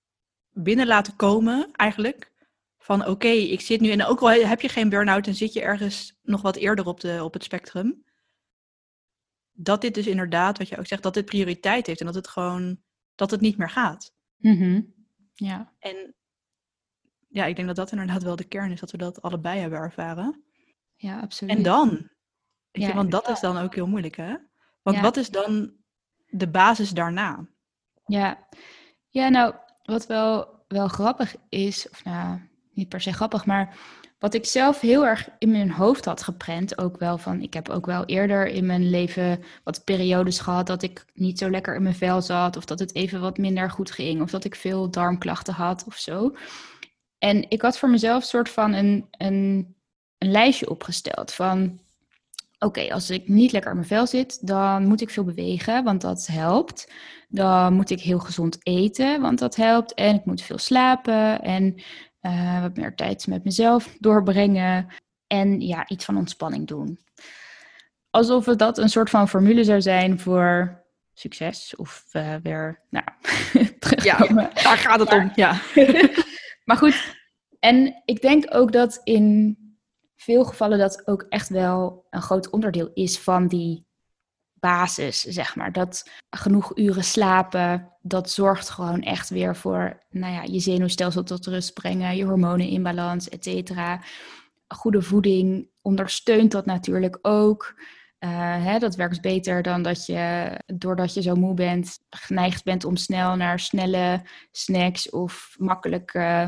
binnen 0.50 0.88
laten 0.88 1.16
komen 1.16 1.72
eigenlijk. 1.72 2.32
Van 2.78 3.08
oké, 3.08 3.28
ik 3.28 3.62
zit 3.62 3.82
nu 3.82 3.90
en 3.90 4.06
ook 4.06 4.22
al 4.22 4.30
heb 4.30 4.62
je 4.62 4.70
geen 4.70 4.90
burn-out 4.90 5.28
en 5.28 5.36
zit 5.36 5.54
je 5.54 5.62
ergens 5.62 6.18
nog 6.22 6.42
wat 6.42 6.56
eerder 6.56 6.86
op, 6.86 7.00
de, 7.00 7.24
op 7.24 7.34
het 7.34 7.44
spectrum. 7.44 8.04
Dat 9.52 9.82
dit 9.82 9.94
dus 9.94 10.08
inderdaad, 10.08 10.58
wat 10.58 10.68
je 10.68 10.78
ook 10.78 10.88
zegt, 10.88 11.04
dat 11.04 11.14
dit 11.14 11.26
prioriteit 11.26 11.88
heeft 11.88 12.00
en 12.00 12.06
dat 12.06 12.16
het 12.16 12.28
gewoon, 12.28 12.82
dat 13.16 13.32
het 13.32 13.42
niet 13.42 13.58
meer 13.58 13.70
gaat. 13.70 14.14
Mhm. 14.38 14.82
Ja. 15.34 15.74
En 15.80 16.16
ja, 17.28 17.46
ik 17.46 17.56
denk 17.56 17.68
dat 17.68 17.78
dat 17.78 17.92
inderdaad 17.92 18.24
wel 18.24 18.36
de 18.36 18.48
kern 18.48 18.72
is, 18.72 18.80
dat 18.80 18.92
we 18.92 18.98
dat 18.98 19.22
allebei 19.22 19.60
hebben 19.60 19.80
ervaren. 19.80 20.44
Ja, 20.96 21.20
absoluut. 21.20 21.56
En 21.56 21.64
dan? 21.64 21.90
Weet 21.90 22.84
Ja, 22.84 22.88
je, 22.88 22.94
want 22.94 23.12
dat 23.12 23.30
is 23.30 23.40
dan 23.40 23.58
ook 23.58 23.76
heel 23.76 23.88
moeilijk, 23.88 24.16
hè? 24.16 24.36
Want 24.88 25.00
Ja. 25.00 25.06
wat 25.06 25.18
is 25.18 25.30
dan 25.30 25.72
de 26.30 26.48
basis 26.48 26.90
daarna? 26.90 27.46
Ja. 28.06 28.48
ja, 29.10 29.30
nou, 29.30 29.54
wat 29.84 30.06
wel, 30.06 30.64
wel 30.68 30.88
grappig 30.88 31.36
is, 31.50 31.90
of 31.90 32.04
nou, 32.04 32.40
niet 32.74 32.90
per 32.90 33.02
se 33.02 33.14
grappig, 33.14 33.46
maar 33.46 33.78
wat 34.20 34.34
ik 34.34 34.46
zelf 34.46 34.80
heel 34.80 35.06
erg 35.06 35.30
in 35.40 35.52
mijn 35.52 35.72
hoofd 35.72 36.06
had 36.06 36.24
geprent, 36.24 36.78
ook 36.78 36.98
wel 36.98 37.18
van, 37.18 37.42
ik 37.42 37.54
heb 37.54 37.70
ook 37.70 37.86
wel 37.86 38.06
eerder 38.06 38.48
in 38.48 38.66
mijn 38.66 38.90
leven 38.90 39.44
wat 39.64 39.84
periodes 39.84 40.40
gehad 40.40 40.68
dat 40.68 40.84
ik 40.84 41.06
niet 41.14 41.40
zo 41.40 41.50
lekker 41.50 41.76
in 41.76 41.84
mijn 41.84 41.96
vel 41.96 42.22
zat, 42.22 42.58
of 42.58 42.66
dat 42.66 42.80
het 42.80 42.96
even 42.96 43.22
wat 43.22 43.38
minder 43.38 43.72
goed 43.72 43.92
ging, 43.92 44.22
of 44.22 44.30
dat 44.30 44.44
ik 44.44 44.56
veel 44.56 44.90
darmklachten 44.92 45.54
had 45.54 45.84
of 45.88 45.96
zo. 45.96 46.36
En 47.18 47.50
ik 47.50 47.62
had 47.62 47.78
voor 47.78 47.90
mezelf 47.90 48.24
soort 48.24 48.50
van 48.50 48.74
een, 48.74 49.08
een, 49.12 49.76
een 50.18 50.32
lijstje 50.32 50.70
opgesteld 50.70 51.34
van, 51.34 51.80
oké, 52.60 52.94
als 52.94 53.10
ik 53.10 53.28
niet 53.28 53.52
lekker 53.52 53.72
in 53.72 53.78
mijn 53.78 53.90
vel 53.90 54.08
zit, 54.08 54.48
dan 54.48 54.88
moet 54.88 55.02
ik 55.02 55.10
veel 55.10 55.24
bewegen, 55.24 55.84
want 55.84 56.02
dat 56.02 56.28
helpt. 56.28 56.92
Dan 57.30 57.74
moet 57.74 57.90
ik 57.90 58.00
heel 58.00 58.20
gezond 58.20 58.58
eten, 58.64 59.22
want 59.22 59.40
dat 59.40 59.56
helpt. 59.56 59.94
En 59.94 60.16
ik 60.16 60.26
moet 60.26 60.42
veel 60.42 60.58
slapen 60.58 61.42
en 61.42 61.82
eh, 62.20 62.62
wat 62.62 62.76
meer 62.76 62.96
tijd 62.96 63.28
met 63.28 63.44
mezelf 63.44 63.96
doorbrengen. 64.00 64.88
En 65.28 65.62
ja, 65.62 65.88
iets 65.88 66.06
van 66.06 66.18
ontspanning 66.18 66.68
doen. 66.68 67.00
Alsof 68.10 68.46
het 68.46 68.60
dat 68.60 68.78
een 68.78 68.90
soort 68.90 69.10
van 69.10 69.30
formule 69.30 69.64
zou 69.64 69.82
zijn 69.82 70.20
voor 70.20 70.82
succes. 71.14 71.76
Of 71.76 72.06
eh, 72.12 72.36
weer, 72.44 72.82
nou, 72.90 73.06
terugkomen. 73.80 74.50
daar 74.54 74.78
gaat 74.78 75.00
het 75.00 75.14
om. 75.14 75.32
Ja. 75.36 75.60
Maar 76.68 76.78
goed, 76.78 77.16
en 77.60 78.02
ik 78.06 78.22
denk 78.22 78.46
ook 78.50 78.72
dat 78.72 79.02
in 79.04 79.58
veel 80.18 80.46
gevallen 80.46 80.78
dat 80.78 81.08
ook 81.08 81.26
echt 81.30 81.50
wel 81.50 82.06
een 82.10 82.22
groot 82.22 82.50
onderdeel 82.50 82.92
is 82.94 83.20
van 83.20 83.48
die 83.48 83.86
basis, 84.54 85.22
zeg 85.22 85.56
maar. 85.56 85.72
Dat 85.72 86.10
genoeg 86.30 86.78
uren 86.78 87.04
slapen, 87.04 87.92
dat 88.02 88.30
zorgt 88.30 88.70
gewoon 88.70 89.02
echt 89.02 89.30
weer 89.30 89.56
voor, 89.56 90.04
nou 90.10 90.34
ja, 90.34 90.44
je 90.44 90.60
zenuwstelsel 90.60 91.24
tot 91.24 91.46
rust 91.46 91.74
brengen, 91.74 92.16
je 92.16 92.26
hormonen 92.26 92.68
in 92.68 92.84
balans, 92.84 93.30
et 93.30 93.44
cetera. 93.44 94.02
Goede 94.68 95.02
voeding 95.02 95.70
ondersteunt 95.82 96.52
dat 96.52 96.66
natuurlijk 96.66 97.20
ook. 97.22 97.76
Eh, 98.20 98.64
hè, 98.64 98.80
dat 98.80 98.96
werkt 98.96 99.22
beter 99.22 99.62
dan 99.62 99.82
dat 99.82 100.06
je, 100.06 100.52
doordat 100.66 101.14
je 101.14 101.22
zo 101.22 101.36
moe 101.36 101.54
bent, 101.54 102.00
geneigd 102.10 102.64
bent 102.64 102.86
om 102.86 102.96
snel 102.96 103.36
naar 103.36 103.60
snelle 103.60 104.22
snacks 104.52 105.10
of 105.10 105.56
makkelijk 105.58 106.14
eh, 106.14 106.48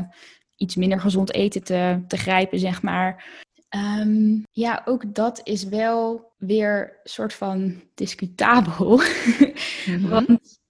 iets 0.56 0.74
minder 0.76 1.00
gezond 1.00 1.32
eten 1.32 1.62
te, 1.62 2.04
te 2.06 2.16
grijpen, 2.16 2.58
zeg 2.58 2.82
maar. 2.82 3.24
Ehm, 3.70 4.38
ja, 4.52 4.82
ook 4.84 5.14
dat 5.14 5.40
is 5.44 5.64
wel 5.64 6.32
weer 6.38 7.00
soort 7.04 7.34
van 7.34 7.82
discutabel. 7.94 9.00
Mhm. 9.86 10.08
Want 10.08 10.60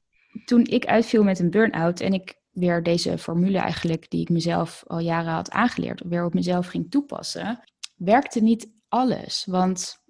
toen 0.45 0.65
ik 0.65 0.87
uitviel 0.87 1.23
met 1.23 1.39
een 1.39 1.51
burn-out 1.51 2.01
en 2.01 2.13
ik 2.13 2.35
weer 2.51 2.83
deze 2.83 3.19
formule 3.19 3.59
eigenlijk, 3.59 4.11
die 4.11 4.21
ik 4.21 4.29
mezelf 4.29 4.85
al 4.87 4.99
jaren 4.99 5.33
had 5.33 5.51
aangeleerd, 5.51 6.03
weer 6.05 6.25
op 6.25 6.35
mezelf 6.35 6.67
ging 6.67 6.91
toepassen, 6.91 7.61
werkte 7.97 8.41
niet 8.41 8.71
alles. 8.89 9.45
Want 9.49 10.03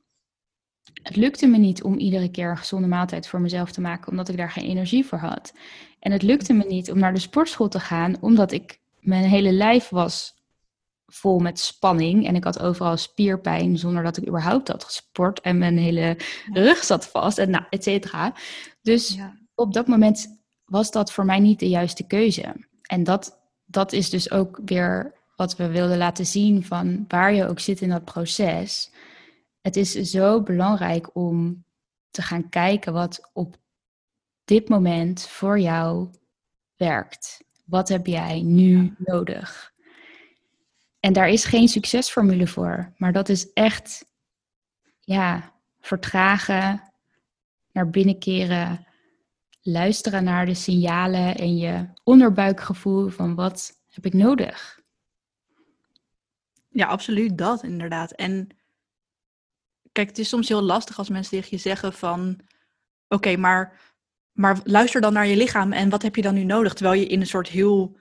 het 1.02 1.16
lukte 1.16 1.46
me 1.46 1.58
niet 1.58 1.82
om 1.82 1.98
iedere 1.98 2.30
keer 2.30 2.50
een 2.50 2.56
gezonde 2.56 2.88
maaltijd 2.88 3.28
voor 3.28 3.40
mezelf 3.40 3.72
te 3.72 3.80
maken, 3.80 4.10
omdat 4.10 4.28
ik 4.28 4.36
daar 4.36 4.50
geen 4.50 4.64
energie 4.64 5.06
voor 5.06 5.18
had. 5.18 5.52
En 5.98 6.12
het 6.12 6.22
lukte 6.22 6.52
me 6.52 6.64
niet 6.64 6.90
om 6.90 6.98
naar 6.98 7.14
de 7.14 7.20
sportschool 7.20 7.68
te 7.68 7.80
gaan, 7.80 8.16
omdat 8.20 8.52
ik 8.52 8.80
mijn 9.00 9.24
hele 9.24 9.52
lijf 9.52 9.88
was 9.88 10.39
vol 11.10 11.38
met 11.38 11.58
spanning 11.58 12.26
en 12.26 12.34
ik 12.34 12.44
had 12.44 12.60
overal 12.60 12.96
spierpijn 12.96 13.78
zonder 13.78 14.02
dat 14.02 14.16
ik 14.16 14.28
überhaupt 14.28 14.68
had 14.68 14.84
gesport 14.84 15.40
en 15.40 15.58
mijn 15.58 15.78
hele 15.78 16.16
rug 16.52 16.84
zat 16.84 17.06
vast 17.06 17.38
en 17.38 17.50
nou, 17.50 17.64
et 17.70 17.82
cetera. 17.84 18.34
Dus 18.82 19.14
Ja. 19.14 19.36
op 19.54 19.72
dat 19.72 19.86
moment 19.86 20.40
was 20.64 20.90
dat 20.90 21.12
voor 21.12 21.24
mij 21.24 21.38
niet 21.38 21.58
de 21.58 21.68
juiste 21.68 22.06
keuze. 22.06 22.54
En 22.82 23.04
dat, 23.04 23.38
dat 23.64 23.92
is 23.92 24.10
dus 24.10 24.30
ook 24.30 24.60
weer 24.64 25.14
wat 25.36 25.56
we 25.56 25.68
wilden 25.68 25.96
laten 25.98 26.26
zien 26.26 26.64
van 26.64 27.04
waar 27.08 27.32
je 27.32 27.48
ook 27.48 27.60
zit 27.60 27.80
in 27.80 27.88
dat 27.88 28.04
proces. 28.04 28.90
Het 29.60 29.76
is 29.76 29.92
zo 29.92 30.42
belangrijk 30.42 31.16
om 31.16 31.64
te 32.10 32.22
gaan 32.22 32.48
kijken 32.48 32.92
wat 32.92 33.30
op 33.32 33.56
dit 34.44 34.68
moment 34.68 35.26
voor 35.26 35.60
jou 35.60 36.08
werkt. 36.76 37.44
Wat 37.64 37.88
heb 37.88 38.06
jij 38.06 38.42
nu 38.42 38.94
nodig? 38.98 39.69
En 41.00 41.12
daar 41.12 41.28
is 41.28 41.44
geen 41.44 41.68
succesformule 41.68 42.46
voor, 42.46 42.92
maar 42.96 43.12
dat 43.12 43.28
is 43.28 43.52
echt, 43.52 44.04
ja, 45.00 45.52
vertragen, 45.80 46.92
naar 47.72 47.90
binnen 47.90 48.18
keren, 48.18 48.86
luisteren 49.62 50.24
naar 50.24 50.46
de 50.46 50.54
signalen 50.54 51.36
en 51.36 51.56
je 51.56 51.86
onderbuikgevoel 52.04 53.08
van 53.08 53.34
wat 53.34 53.80
heb 53.88 54.06
ik 54.06 54.12
nodig? 54.12 54.80
Ja, 56.68 56.86
absoluut 56.86 57.38
dat 57.38 57.62
inderdaad. 57.62 58.12
En 58.12 58.48
kijk, 59.92 60.08
het 60.08 60.18
is 60.18 60.28
soms 60.28 60.48
heel 60.48 60.62
lastig 60.62 60.98
als 60.98 61.08
mensen 61.08 61.30
tegen 61.30 61.48
je 61.50 61.62
zeggen 61.62 61.92
van... 61.92 62.40
Oké, 63.08 63.36
maar, 63.36 63.80
maar 64.32 64.60
luister 64.64 65.00
dan 65.00 65.12
naar 65.12 65.26
je 65.26 65.36
lichaam 65.36 65.72
en 65.72 65.88
wat 65.88 66.02
heb 66.02 66.16
je 66.16 66.22
dan 66.22 66.34
nu 66.34 66.44
nodig? 66.44 66.74
Terwijl 66.74 67.00
je 67.00 67.06
in 67.06 67.20
een 67.20 67.26
soort 67.26 67.48
heel 67.48 67.98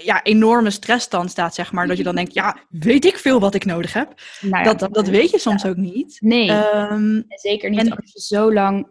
ja, 0.00 0.22
enorme 0.22 0.70
stressstand 0.70 1.30
staat, 1.30 1.54
zeg 1.54 1.72
maar. 1.72 1.86
Dat 1.86 1.96
je 1.96 2.02
dan 2.02 2.14
denkt, 2.14 2.34
ja, 2.34 2.56
weet 2.68 3.04
ik 3.04 3.16
veel 3.16 3.40
wat 3.40 3.54
ik 3.54 3.64
nodig 3.64 3.92
heb? 3.92 4.14
Nou 4.40 4.64
ja, 4.64 4.74
dat, 4.74 4.94
dat, 4.94 5.08
weet 5.08 5.30
je 5.30 5.38
soms 5.38 5.64
ook 5.66 5.76
niet. 5.76 6.16
Nee, 6.20 6.50
Ehm, 6.50 7.22
zeker 7.28 7.70
niet 7.70 7.80
en- 7.80 7.96
als 7.96 8.12
je 8.12 8.20
zo 8.20 8.52
lang 8.52 8.88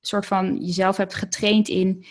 soort 0.00 0.26
van 0.26 0.56
jezelf 0.56 0.96
hebt 0.96 1.14
getraind 1.14 1.68
in... 1.68 2.06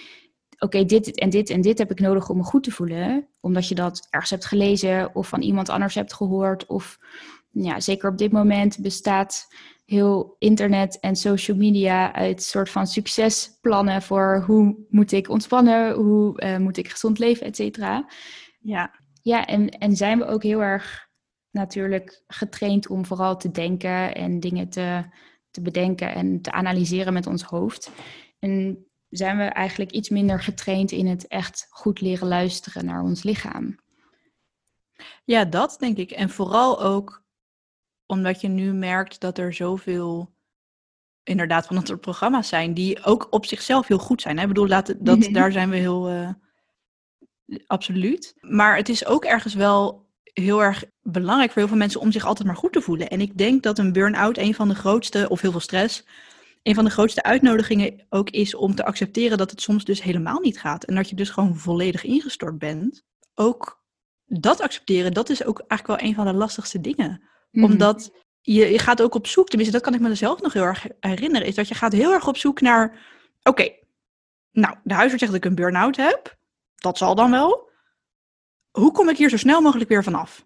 Oké, 0.60 0.86
dit 0.86 1.20
en 1.20 1.30
dit 1.30 1.50
en 1.50 1.62
dit 1.62 1.78
heb 1.78 1.92
ik 1.92 2.00
nodig 2.00 2.30
om 2.30 2.38
me 2.38 2.44
goed 2.44 2.64
te 2.64 2.72
voelen. 2.72 3.28
Omdat 3.40 3.68
je 3.68 3.76
dat 3.76 4.08
ergens 4.10 4.32
hebt 4.32 4.46
gelezen 4.46 5.16
of 5.16 5.28
van 5.28 5.42
iemand 5.42 5.70
anders 5.70 5.96
hebt 5.96 6.14
gehoord. 6.14 6.66
Of 6.66 6.98
ja, 7.52 7.80
zeker 7.80 8.10
op 8.10 8.18
dit 8.18 8.32
moment 8.32 8.78
bestaat 8.82 9.48
heel 9.88 10.36
internet 10.40 11.00
en 11.00 11.16
social 11.16 11.58
media 11.58 12.14
uit 12.14 12.44
soort 12.44 12.70
van 12.70 12.88
succesplannen 12.88 14.02
voor 14.02 14.44
hoe 14.46 14.86
moet 14.90 15.12
ik 15.12 15.30
ontspannen, 15.30 15.94
hoe 15.94 16.40
eh, 16.40 16.58
moet 16.58 16.78
ik 16.78 16.90
gezond 16.90 17.20
leven, 17.20 17.46
et 17.46 17.56
cetera. 17.56 18.10
ja, 18.60 18.92
Ja, 19.22 19.46
en, 19.46 19.70
en 19.70 19.96
zijn 19.96 20.18
we 20.18 20.26
ook 20.26 20.44
heel 20.44 20.62
erg 20.62 21.08
natuurlijk 21.52 22.24
getraind 22.28 22.88
om 22.88 23.06
vooral 23.06 23.38
te 23.38 23.52
denken 23.52 24.16
en 24.16 24.40
dingen 24.40 24.70
te, 24.70 25.04
te 25.52 25.62
bedenken 25.62 26.14
en 26.14 26.42
te 26.42 26.52
analyseren 26.52 27.14
met 27.14 27.28
ons 27.28 27.44
hoofd. 27.44 27.92
En 28.40 28.86
zijn 29.10 29.38
we 29.38 29.44
eigenlijk 29.44 29.92
iets 29.92 30.10
minder 30.10 30.42
getraind 30.42 30.92
in 30.92 31.08
het 31.08 31.28
echt 31.28 31.68
goed 31.70 32.02
leren 32.02 32.28
luisteren 32.28 32.86
naar 32.86 33.04
ons 33.04 33.24
lichaam. 33.24 33.80
Ja, 35.24 35.46
dat 35.46 35.76
denk 35.80 35.98
ik. 35.98 36.12
En 36.12 36.30
vooral 36.30 36.82
ook 36.84 37.26
omdat 38.08 38.42
je 38.42 38.48
nu 38.48 38.74
merkt 38.74 39.20
dat 39.20 39.38
er 39.38 39.54
zoveel, 39.54 40.34
inderdaad, 41.24 41.66
van 41.66 41.76
dat 41.76 41.88
soort 41.88 42.02
programma's 42.02 42.48
zijn 42.48 42.74
die 42.74 43.04
ook 43.04 43.28
op 43.30 43.46
zichzelf 43.46 43.88
heel 43.88 43.98
goed 43.98 44.22
zijn. 44.22 44.36
hè. 44.36 44.42
Ik 44.42 44.48
bedoel, 44.48 44.68
laten, 44.68 45.04
dat, 45.04 45.18
Mhm. 45.20 45.34
daar 45.34 45.52
zijn 45.52 45.70
we 45.70 45.76
heel 45.76 46.08
eh, 46.10 46.30
absoluut. 47.68 48.36
Maar 48.42 48.76
het 48.76 48.90
is 48.90 49.06
ook 49.06 49.26
ergens 49.26 49.54
wel 49.54 50.06
heel 50.24 50.64
erg 50.64 50.84
belangrijk 51.02 51.52
voor 51.52 51.60
heel 51.62 51.68
veel 51.70 51.78
mensen 51.78 52.02
om 52.02 52.12
zich 52.12 52.26
altijd 52.26 52.48
maar 52.48 52.58
goed 52.58 52.74
te 52.74 52.82
voelen. 52.82 53.08
En 53.10 53.22
ik 53.22 53.38
denk 53.38 53.64
dat 53.64 53.78
een 53.80 53.94
burn-out 53.94 54.38
een 54.38 54.54
van 54.56 54.68
de 54.68 54.76
grootste, 54.76 55.30
of 55.30 55.42
heel 55.42 55.52
veel 55.52 55.60
stress, 55.60 56.06
een 56.64 56.76
van 56.76 56.84
de 56.84 56.90
grootste 56.92 57.24
uitnodigingen 57.24 58.06
ook 58.10 58.30
is 58.30 58.56
om 58.56 58.76
te 58.76 58.86
accepteren 58.86 59.38
dat 59.38 59.52
het 59.52 59.62
soms 59.62 59.86
dus 59.86 60.02
helemaal 60.04 60.40
niet 60.40 60.60
gaat. 60.60 60.84
En 60.84 60.96
dat 60.96 61.10
je 61.10 61.16
dus 61.16 61.30
gewoon 61.30 61.56
volledig 61.58 62.04
ingestort 62.04 62.58
bent. 62.58 63.06
Ook 63.36 63.84
dat 64.26 64.62
accepteren, 64.62 65.14
dat 65.14 65.30
is 65.30 65.44
ook 65.46 65.60
eigenlijk 65.68 66.02
wel 66.02 66.10
een 66.10 66.16
van 66.16 66.26
de 66.26 66.34
lastigste 66.34 66.82
dingen. 66.82 67.22
Mhm. 67.58 67.72
Omdat 67.72 68.12
je, 68.42 68.72
je 68.72 68.80
gaat 68.80 69.02
ook 69.02 69.16
op 69.16 69.28
zoek, 69.28 69.48
tenminste 69.48 69.76
dat 69.76 69.86
kan 69.86 69.94
ik 69.94 70.00
mezelf 70.00 70.42
nog 70.42 70.54
heel 70.54 70.64
erg 70.64 70.86
herinneren, 71.00 71.48
is 71.48 71.56
dat 71.56 71.68
je 71.68 71.76
gaat 71.76 71.92
heel 71.92 72.14
erg 72.14 72.28
op 72.28 72.38
zoek 72.38 72.62
naar, 72.62 72.98
oké, 73.44 73.76
nou, 74.52 74.76
de 74.84 74.94
huisarts 74.94 75.20
zegt 75.20 75.32
dat 75.32 75.44
ik 75.44 75.50
een 75.50 75.56
burn-out 75.56 75.96
heb. 75.96 76.38
Dat 76.76 76.98
zal 76.98 77.16
dan 77.16 77.32
wel. 77.32 77.70
Hoe 78.72 78.92
kom 78.92 79.10
ik 79.10 79.18
hier 79.18 79.30
zo 79.30 79.38
snel 79.38 79.62
mogelijk 79.62 79.90
weer 79.90 80.04
vanaf? 80.04 80.46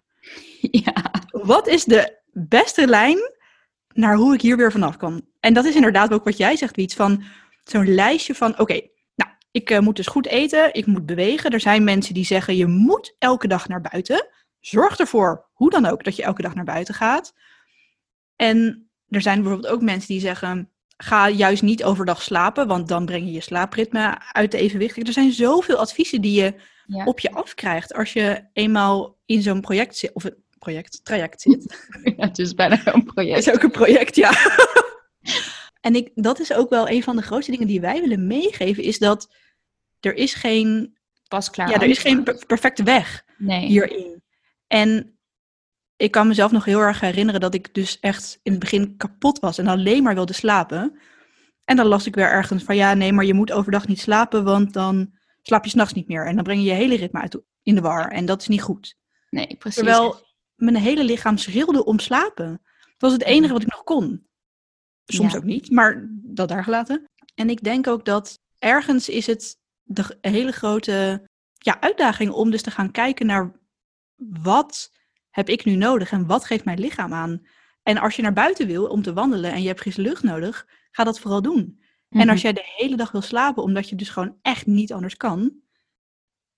Ja, 0.84 1.10
Wat 1.30 1.66
is 1.66 1.84
de 1.84 2.20
beste 2.32 2.86
lijn 2.86 3.18
naar 3.94 4.16
hoe 4.16 4.34
ik 4.34 4.40
hier 4.40 4.56
weer 4.56 4.72
vanaf 4.72 4.96
kan? 4.96 5.26
En 5.40 5.54
dat 5.54 5.64
is 5.64 5.74
inderdaad 5.74 6.12
ook 6.12 6.24
wat 6.24 6.36
jij 6.36 6.56
zegt, 6.56 6.76
Wiets, 6.76 6.94
van 6.94 7.24
zo'n 7.64 7.94
lijstje 7.94 8.34
van, 8.34 8.58
oké, 8.58 8.80
nou, 9.14 9.30
ik 9.50 9.70
eh, 9.70 9.78
moet 9.78 9.96
dus 9.96 10.06
goed 10.06 10.26
eten, 10.26 10.74
ik 10.74 10.86
moet 10.86 11.06
bewegen. 11.06 11.50
Er 11.50 11.60
zijn 11.60 11.84
mensen 11.84 12.14
die 12.14 12.24
zeggen, 12.24 12.56
je 12.56 12.66
moet 12.66 13.16
elke 13.18 13.48
dag 13.48 13.68
naar 13.68 13.80
buiten. 13.80 14.28
Zorg 14.60 14.98
ervoor, 14.98 15.50
hoe 15.62 15.70
dan 15.70 15.86
ook, 15.86 16.04
dat 16.04 16.16
je 16.16 16.22
elke 16.22 16.42
dag 16.42 16.54
naar 16.54 16.64
buiten 16.64 16.94
gaat. 16.94 17.34
En 18.36 18.90
er 19.08 19.20
zijn 19.22 19.42
bijvoorbeeld 19.42 19.72
ook 19.72 19.82
mensen 19.82 20.08
die 20.08 20.20
zeggen, 20.20 20.70
ga 20.96 21.28
juist 21.28 21.62
niet 21.62 21.84
overdag 21.84 22.22
slapen, 22.22 22.66
want 22.66 22.88
dan 22.88 23.04
breng 23.06 23.24
je 23.26 23.32
je 23.32 23.40
slaapritme 23.40 24.18
uit 24.32 24.50
de 24.50 24.58
evenwicht. 24.58 24.96
Er 25.06 25.12
zijn 25.12 25.32
zoveel 25.32 25.76
adviezen 25.76 26.20
die 26.20 26.42
je 26.42 26.54
Ja. 26.86 27.04
op 27.04 27.18
je 27.20 27.30
afkrijgt 27.32 27.94
als 27.94 28.12
je 28.12 28.44
eenmaal 28.52 29.18
in 29.26 29.42
zo'n 29.42 29.60
project 29.60 29.96
zit, 29.96 30.12
of 30.12 30.24
een 30.24 30.44
project, 30.58 31.00
traject 31.04 31.40
zit. 31.40 31.88
Ja, 32.16 32.26
het 32.26 32.38
is 32.38 32.54
bijna 32.54 32.80
een 32.84 33.04
project. 33.04 33.38
is 33.46 33.54
ook 33.54 33.62
een 33.62 33.70
project, 33.70 34.16
ja. 34.16 34.30
en 35.80 35.94
ik, 35.94 36.10
dat 36.14 36.40
is 36.40 36.52
ook 36.52 36.70
wel 36.70 36.88
een 36.88 37.02
van 37.02 37.16
de 37.16 37.22
grootste 37.22 37.50
dingen 37.50 37.66
die 37.66 37.80
wij 37.80 38.00
willen 38.00 38.26
meegeven, 38.26 38.82
is 38.82 38.98
dat 38.98 39.34
er 40.00 40.14
is 40.14 40.34
geen, 40.34 40.96
Pas 41.28 41.50
klaar. 41.50 41.68
ja, 41.70 41.74
er 41.80 41.88
is 41.88 41.98
geen 41.98 42.22
per- 42.22 42.46
perfecte 42.46 42.82
weg 42.82 43.24
Nee. 43.38 43.66
hierin. 43.66 44.22
En 44.66 45.11
ik 46.02 46.10
kan 46.10 46.26
mezelf 46.26 46.50
nog 46.52 46.64
heel 46.64 46.80
erg 46.80 47.00
herinneren 47.00 47.40
dat 47.40 47.54
ik 47.54 47.74
dus 47.74 48.00
echt 48.00 48.40
in 48.42 48.50
het 48.50 48.60
begin 48.60 48.96
kapot 48.96 49.38
was 49.38 49.58
en 49.58 49.66
alleen 49.66 50.02
maar 50.02 50.14
wilde 50.14 50.32
slapen. 50.32 50.98
En 51.64 51.76
dan 51.76 51.86
las 51.86 52.06
ik 52.06 52.14
weer 52.14 52.30
ergens 52.30 52.62
van 52.62 52.76
ja, 52.76 52.94
nee, 52.94 53.12
maar 53.12 53.24
je 53.24 53.34
moet 53.34 53.52
overdag 53.52 53.86
niet 53.86 54.00
slapen, 54.00 54.44
want 54.44 54.72
dan 54.72 55.12
slaap 55.42 55.64
je 55.64 55.70
s'nachts 55.70 55.92
niet 55.92 56.08
meer. 56.08 56.26
En 56.26 56.34
dan 56.34 56.44
breng 56.44 56.60
je 56.60 56.66
je 56.66 56.72
hele 56.72 56.96
ritme 56.96 57.20
uit 57.20 57.40
in 57.62 57.74
de 57.74 57.80
war. 57.80 58.10
En 58.10 58.24
dat 58.24 58.40
is 58.40 58.48
niet 58.48 58.62
goed. 58.62 58.96
Nee, 59.30 59.56
precies. 59.58 59.82
Terwijl 59.82 60.26
mijn 60.54 60.76
hele 60.76 61.04
lichaam 61.04 61.36
schreeuwde 61.36 61.84
om 61.84 61.98
slapen. 61.98 62.60
Dat 62.80 63.10
was 63.10 63.12
het 63.12 63.24
enige 63.24 63.52
wat 63.52 63.62
ik 63.62 63.70
nog 63.70 63.84
kon. 63.84 64.26
Soms 65.04 65.32
Ja. 65.32 65.38
ook 65.38 65.44
niet, 65.44 65.70
maar 65.70 66.08
dat 66.10 66.48
daar 66.48 66.64
gelaten. 66.64 67.08
En 67.34 67.50
ik 67.50 67.62
denk 67.62 67.86
ook 67.86 68.04
dat 68.04 68.38
ergens 68.58 69.08
is 69.08 69.26
het 69.26 69.58
de 69.82 70.16
hele 70.20 70.52
grote 70.52 71.28
ja, 71.52 71.80
uitdaging 71.80 72.30
om 72.30 72.50
dus 72.50 72.62
te 72.62 72.70
gaan 72.70 72.90
kijken 72.90 73.26
naar 73.26 73.60
wat 74.16 74.90
heb 75.32 75.48
ik 75.48 75.64
nu 75.64 75.74
nodig 75.76 76.10
en 76.12 76.26
wat 76.26 76.44
geeft 76.44 76.64
mijn 76.64 76.80
lichaam 76.80 77.12
aan. 77.12 77.46
En 77.82 77.98
als 77.98 78.16
je 78.16 78.22
naar 78.22 78.32
buiten 78.32 78.66
wil 78.66 78.86
om 78.86 79.02
te 79.02 79.12
wandelen 79.12 79.52
en 79.52 79.60
je 79.62 79.66
hebt 79.68 79.80
frisse 79.80 80.00
lucht 80.00 80.22
nodig, 80.22 80.66
ga 80.90 81.04
dat 81.04 81.20
vooral 81.20 81.42
doen. 81.42 81.80
En 82.08 82.18
Mhm. 82.18 82.28
als 82.30 82.40
jij 82.42 82.52
de 82.52 82.72
hele 82.76 82.96
dag 82.96 83.10
wil 83.12 83.22
slapen 83.22 83.62
omdat 83.62 83.88
je 83.88 83.96
dus 83.96 84.08
gewoon 84.08 84.36
echt 84.42 84.66
niet 84.66 84.92
anders 84.92 85.16
kan, 85.16 85.52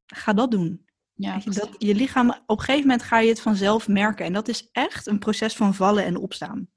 ga 0.07 0.33
dat 0.33 0.51
doen. 0.51 0.83
ja, 1.17 1.41
je, 1.45 1.51
dat, 1.51 1.71
je 1.79 1.95
lichaam, 1.95 2.31
op 2.47 2.59
een 2.59 2.65
gegeven 2.65 2.81
moment 2.89 3.03
ga 3.03 3.19
je 3.19 3.29
het 3.29 3.41
vanzelf 3.41 3.89
merken. 3.89 4.25
En 4.27 4.33
dat 4.33 4.49
is 4.49 4.69
echt 4.73 5.07
een 5.07 5.19
proces 5.19 5.55
van 5.57 5.75
vallen 5.75 6.05
en 6.05 6.17
opstaan. 6.17 6.69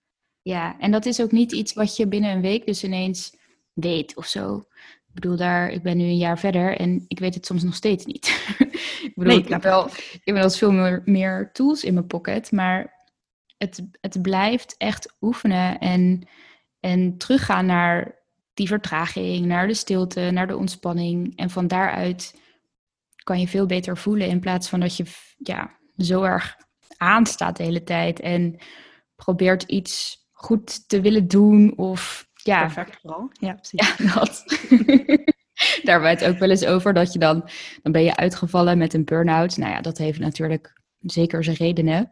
Ja, 0.42 0.80
en 0.80 0.92
dat 0.92 1.06
is 1.06 1.22
ook 1.22 1.32
niet 1.32 1.52
iets 1.52 1.74
wat 1.74 1.96
je 1.96 2.08
binnen 2.08 2.32
een 2.32 2.42
week 2.42 2.66
dus 2.66 2.84
ineens 2.84 3.36
weet 3.74 4.16
of 4.16 4.26
zo. 4.26 4.64
Ik 5.18 5.24
bedoel, 5.24 5.38
daar, 5.38 5.70
ik 5.70 5.84
ben 5.84 5.98
nu 5.98 6.04
een 6.04 6.18
jaar 6.18 6.40
verder 6.40 6.78
en 6.78 7.06
ik 7.08 7.20
weet 7.20 7.34
het 7.34 7.46
soms 7.46 7.64
nog 7.64 7.76
steeds 7.76 8.06
niet. 8.06 8.26
ik 9.08 9.12
bedoel, 9.16 9.34
Nee, 9.34 9.44
ik 9.44 9.50
heb 9.50 9.64
wel 9.64 9.88
ik 9.88 10.22
heb 10.24 10.52
veel 10.52 10.72
meer, 10.72 11.02
meer 11.06 11.50
tools 11.54 11.84
in 11.84 11.94
mijn 11.94 12.08
pocket, 12.08 12.52
maar 12.52 13.06
het, 13.58 13.88
het 14.02 14.22
blijft 14.22 14.76
echt 14.78 15.16
oefenen 15.22 15.80
en, 15.80 16.28
en 16.80 17.18
teruggaan 17.18 17.66
naar 17.66 18.16
die 18.54 18.68
vertraging, 18.68 19.46
naar 19.46 19.68
de 19.68 19.74
stilte, 19.74 20.32
naar 20.32 20.48
de 20.48 20.58
ontspanning. 20.58 21.38
En 21.38 21.50
van 21.50 21.68
daaruit 21.68 22.42
kan 23.24 23.40
je 23.40 23.48
veel 23.48 23.66
beter 23.66 23.98
voelen 23.98 24.28
in 24.28 24.40
plaats 24.40 24.70
van 24.70 24.80
dat 24.80 24.98
je 24.98 25.06
ja, 25.38 25.78
zo 25.98 26.24
erg 26.24 26.56
aanstaat 26.98 27.58
de 27.58 27.64
hele 27.64 27.84
tijd 27.84 28.20
en 28.20 28.58
probeert 29.16 29.64
iets 29.64 30.18
goed 30.32 30.90
te 30.90 31.02
willen 31.02 31.28
doen 31.28 31.78
of 31.78 32.27
ja, 32.48 32.62
Perfect 32.62 32.98
vooral. 33.02 33.30
Ja, 33.32 33.54
precies. 33.54 33.96
ja 33.98 34.14
dat. 34.14 34.44
Daar 35.84 36.02
hebben 36.02 36.02
we 36.02 36.24
het 36.24 36.34
ook 36.34 36.40
wel 36.40 36.50
eens 36.50 36.66
over 36.66 36.94
dat 36.94 37.14
je 37.14 37.20
dan, 37.20 37.50
dan 37.82 37.92
ben 37.92 38.04
je 38.04 38.16
uitgevallen 38.16 38.78
met 38.78 38.94
een 38.94 39.06
burn-out. 39.06 39.58
Nou 39.58 39.72
ja, 39.72 39.82
dat 39.82 39.98
heeft 39.98 40.20
natuurlijk 40.20 40.82
zeker 41.00 41.44
zijn 41.44 41.56
redenen. 41.56 42.10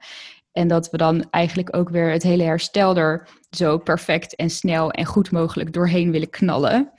En 0.52 0.68
dat 0.68 0.90
we 0.90 0.98
dan 0.98 1.30
eigenlijk 1.30 1.76
ook 1.76 1.90
weer 1.90 2.12
het 2.12 2.24
hele 2.24 2.44
herstel 2.44 2.98
er 2.98 3.28
zo 3.50 3.78
perfect 3.78 4.36
en 4.36 4.50
snel 4.50 4.92
en 4.92 5.06
goed 5.06 5.32
mogelijk 5.32 5.74
doorheen 5.74 6.12
willen 6.12 6.30
knallen. 6.30 6.92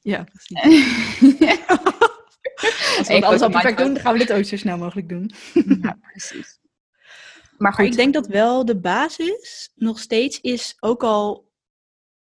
Ja, 0.00 0.24
precies. 0.24 0.86
Als 2.98 3.08
we 3.08 3.26
alles 3.26 3.40
al 3.40 3.50
perfect 3.50 3.78
doen, 3.78 3.94
dan 3.94 4.02
gaan 4.02 4.12
we 4.12 4.18
dit 4.18 4.32
ook 4.32 4.44
zo 4.44 4.56
snel 4.56 4.78
mogelijk 4.78 5.08
doen. 5.08 5.30
Ja, 5.82 5.98
precies. 6.00 6.58
Maar 6.62 7.58
Maar 7.58 7.72
goed, 7.72 7.84
ik 7.84 7.96
denk 7.96 8.14
dat 8.14 8.26
wel 8.26 8.64
de 8.64 8.80
basis 8.80 9.70
nog 9.74 9.98
steeds 9.98 10.40
is, 10.40 10.76
ook 10.80 11.02
al... 11.02 11.48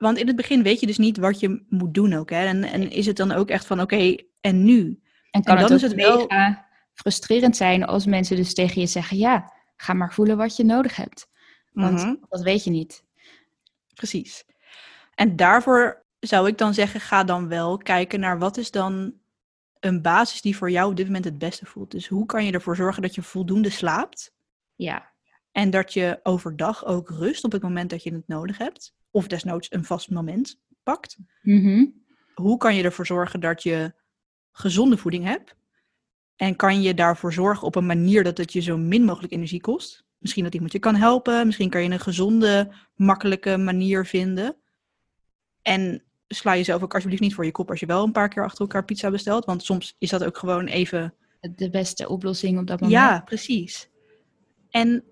Want 0.06 0.18
in 0.18 0.28
het 0.28 0.36
begin 0.36 0.63
weet 0.63 0.80
je 0.80 0.86
dus 0.88 0.98
niet 0.98 1.18
wat 1.18 1.39
je 1.39 1.65
moet 1.70 1.94
doen 1.94 2.13
ook. 2.13 2.30
Hè? 2.30 2.46
En, 2.46 2.63
en 2.63 2.91
is 2.91 3.06
het 3.06 3.15
dan 3.18 3.32
ook 3.32 3.50
echt 3.50 3.65
van, 3.65 3.82
oké, 3.82 4.15
en 4.41 4.63
nu? 4.63 5.00
en 5.32 5.44
kan 5.44 5.56
en 5.56 5.60
het 5.60 5.68
dan 5.68 5.78
ook 5.78 5.84
is 5.84 5.89
het 5.91 5.94
wel- 5.94 6.56
frustrerend 6.94 7.56
zijn 7.56 7.86
als 7.86 8.06
mensen 8.06 8.36
dus 8.36 8.54
tegen 8.54 8.82
je 8.82 8.88
zeggen, 8.88 9.18
ja, 9.18 9.54
ga 9.78 9.94
maar 9.94 10.13
voelen 10.13 10.38
wat 10.38 10.56
je 10.56 10.63
nodig 10.63 10.96
hebt. 10.96 11.28
Want 11.72 12.00
Mhm. 12.04 12.15
dat 12.30 12.41
weet 12.41 12.63
je 12.63 12.70
niet. 12.70 13.04
Precies. 13.94 14.46
En 15.15 15.36
daarvoor 15.36 16.04
zou 16.20 16.48
ik 16.48 16.58
dan 16.58 16.74
zeggen, 16.74 17.00
ga 17.00 17.24
dan 17.24 17.48
wel 17.48 17.78
kijken 17.78 18.20
naar 18.20 18.39
wat 18.39 18.58
is 18.58 18.72
dan 18.72 19.13
een 19.80 20.02
basis 20.02 20.41
die 20.41 20.58
voor 20.58 20.72
jou 20.72 20.89
op 20.89 20.96
dit 20.96 21.06
moment 21.06 21.26
het 21.26 21.38
beste 21.38 21.65
voelt. 21.65 21.91
Dus 21.91 22.08
hoe 22.08 22.26
kan 22.26 22.46
je 22.46 22.52
ervoor 22.52 22.76
zorgen 22.76 23.02
dat 23.02 23.15
je 23.15 23.22
voldoende 23.22 23.70
slaapt 23.70 24.34
Ja, 24.76 25.12
en 25.52 25.70
dat 25.70 25.94
je 25.94 26.20
overdag 26.24 26.86
ook 26.86 27.10
rust 27.10 27.44
op 27.44 27.52
het 27.52 27.62
moment 27.62 27.89
dat 27.89 28.04
je 28.04 28.13
het 28.13 28.28
nodig 28.28 28.58
hebt. 28.58 28.94
Of 29.15 29.28
desnoods 29.28 29.71
een 29.71 29.86
vast 29.86 30.10
moment 30.10 30.60
pakt. 30.84 31.17
Mhm. 31.41 31.86
Hoe 32.34 32.58
kan 32.58 32.75
je 32.75 32.84
ervoor 32.84 33.06
zorgen 33.06 33.39
dat 33.39 33.63
je 33.63 33.93
gezonde 34.51 34.97
voeding 34.97 35.23
hebt? 35.23 35.56
En 36.36 36.56
kan 36.56 36.82
je 36.82 36.93
daarvoor 36.93 37.34
zorgen 37.34 37.67
op 37.67 37.75
een 37.75 37.86
manier 37.86 38.23
dat 38.23 38.38
het 38.38 38.54
je 38.54 38.60
zo 38.60 38.78
min 38.78 39.04
mogelijk 39.04 39.34
energie 39.34 39.62
kost? 39.62 40.06
Misschien 40.17 40.43
dat 40.43 40.54
iemand 40.54 40.71
je 40.71 40.80
kan 40.80 40.95
helpen. 40.95 41.45
Misschien 41.45 41.69
kan 41.69 41.84
je 41.84 41.89
een 41.89 41.99
gezonde, 41.99 42.73
makkelijke 42.95 43.58
manier 43.58 44.06
vinden. 44.06 44.56
En 45.62 46.04
sla 46.28 46.56
jezelf 46.56 46.84
ook 46.84 46.93
alsjeblieft 46.93 47.21
niet 47.21 47.34
voor 47.34 47.45
je 47.45 47.51
kop 47.51 47.69
als 47.69 47.80
je 47.80 47.86
wel 47.86 48.04
een 48.04 48.12
paar 48.12 48.30
keer 48.30 48.43
achter 48.43 48.62
elkaar 48.62 48.86
pizza 48.86 49.12
bestelt. 49.12 49.45
Want 49.45 49.63
soms 49.63 49.95
is 49.97 50.10
dat 50.10 50.23
ook 50.23 50.38
gewoon 50.38 50.65
even 50.65 51.13
de 51.39 51.69
beste 51.69 52.10
oplossing 52.10 52.60
op 52.60 52.67
dat 52.67 52.80
moment. 52.80 52.99
ja, 52.99 53.21
precies. 53.25 53.89
En 54.69 55.04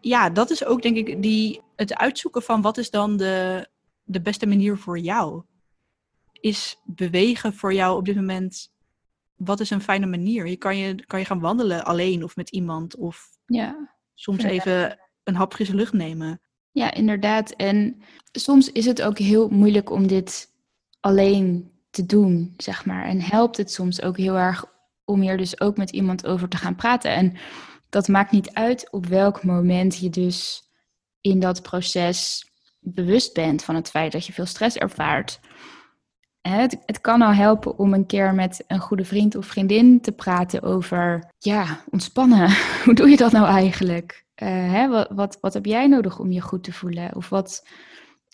ja, 0.00 0.30
dat 0.30 0.50
is 0.50 0.64
ook 0.64 0.82
denk 0.82 0.96
ik 0.96 1.22
die, 1.22 1.60
het 1.76 1.94
uitzoeken 1.94 2.42
van 2.42 2.62
wat 2.62 2.78
is 2.78 2.90
dan 2.90 3.16
de, 3.16 3.66
de 4.04 4.20
beste 4.20 4.46
manier 4.46 4.76
voor 4.78 4.98
jou. 4.98 5.42
Is 6.32 6.80
bewegen 6.84 7.54
voor 7.54 7.74
jou 7.74 7.96
op 7.96 8.04
dit 8.04 8.14
moment, 8.16 8.72
wat 9.36 9.60
is 9.60 9.70
een 9.70 9.80
fijne 9.82 10.06
manier? 10.06 10.46
Je 10.46 10.56
kan 10.56 10.76
je, 10.76 11.04
kan 11.06 11.18
je 11.18 11.24
gaan 11.24 11.40
wandelen 11.40 11.84
alleen 11.84 12.24
of 12.24 12.36
met 12.36 12.50
iemand 12.50 12.96
of 12.96 13.28
Ja. 13.46 13.96
soms 14.14 14.42
even 14.42 14.98
een 15.24 15.34
hap 15.34 15.52
frisse 15.52 15.74
lucht 15.74 15.92
nemen. 15.92 16.40
ja, 16.72 16.92
inderdaad. 16.94 17.50
En 17.50 18.02
soms 18.32 18.72
is 18.72 18.84
het 18.84 19.02
ook 19.02 19.18
heel 19.18 19.48
moeilijk 19.48 19.90
om 19.90 20.06
dit 20.06 20.52
alleen 21.00 21.72
te 21.90 22.06
doen, 22.06 22.54
zeg 22.56 22.84
maar. 22.86 23.04
En 23.04 23.20
helpt 23.20 23.56
het 23.56 23.72
soms 23.72 24.02
ook 24.02 24.16
heel 24.16 24.34
erg 24.36 24.64
om 25.04 25.20
hier 25.20 25.36
dus 25.36 25.60
ook 25.60 25.76
met 25.76 25.90
iemand 25.90 26.26
over 26.26 26.48
te 26.48 26.56
gaan 26.56 26.74
praten. 26.76 27.10
En 27.14 27.36
dat 27.88 28.08
maakt 28.08 28.32
niet 28.32 28.50
uit 28.52 28.90
op 28.90 29.06
welk 29.06 29.44
moment 29.44 29.98
je 29.98 30.10
dus 30.10 30.62
in 31.20 31.40
dat 31.40 31.62
proces 31.62 32.46
bewust 32.80 33.34
bent 33.34 33.64
van 33.64 33.74
het 33.74 33.90
feit 33.90 34.12
dat 34.12 34.26
je 34.26 34.32
veel 34.32 34.46
stress 34.46 34.76
ervaart. 34.76 35.40
Het, 36.40 36.78
het 36.86 37.00
kan 37.00 37.22
al 37.22 37.32
helpen 37.32 37.78
om 37.78 37.94
een 37.94 38.06
keer 38.06 38.34
met 38.34 38.64
een 38.66 38.80
goede 38.80 39.04
vriend 39.04 39.34
of 39.34 39.46
vriendin 39.46 40.00
te 40.00 40.12
praten 40.12 40.62
over, 40.62 41.30
ja, 41.38 41.84
ontspannen. 41.90 42.50
Hoe 42.84 42.94
doe 42.94 43.08
je 43.08 43.16
dat 43.16 43.32
nou 43.32 43.46
eigenlijk? 43.46 44.24
Eh, 44.34 44.48
hè, 44.48 44.88
wat, 44.88 45.08
wat, 45.10 45.38
wat 45.40 45.54
heb 45.54 45.64
jij 45.64 45.86
nodig 45.86 46.18
om 46.18 46.32
je 46.32 46.40
goed 46.40 46.64
te 46.64 46.72
voelen? 46.72 47.16
Of 47.16 47.28
wat, 47.28 47.66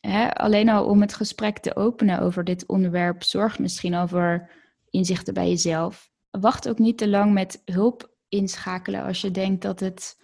hè, 0.00 0.34
alleen 0.34 0.68
al 0.68 0.86
om 0.86 1.00
het 1.00 1.14
gesprek 1.14 1.58
te 1.58 1.76
openen 1.76 2.20
over 2.20 2.44
dit 2.44 2.66
onderwerp, 2.66 3.22
zorgt 3.22 3.58
misschien 3.58 3.94
al 3.94 4.08
voor 4.08 4.50
inzichten 4.90 5.34
bij 5.34 5.48
jezelf. 5.48 6.10
Wacht 6.30 6.68
ook 6.68 6.78
niet 6.78 6.98
te 6.98 7.08
lang 7.08 7.32
met 7.32 7.62
hulp 7.64 8.13
inschakelen 8.36 9.02
als 9.04 9.20
je 9.20 9.30
denkt 9.30 9.62
dat 9.62 9.80
het 9.80 10.20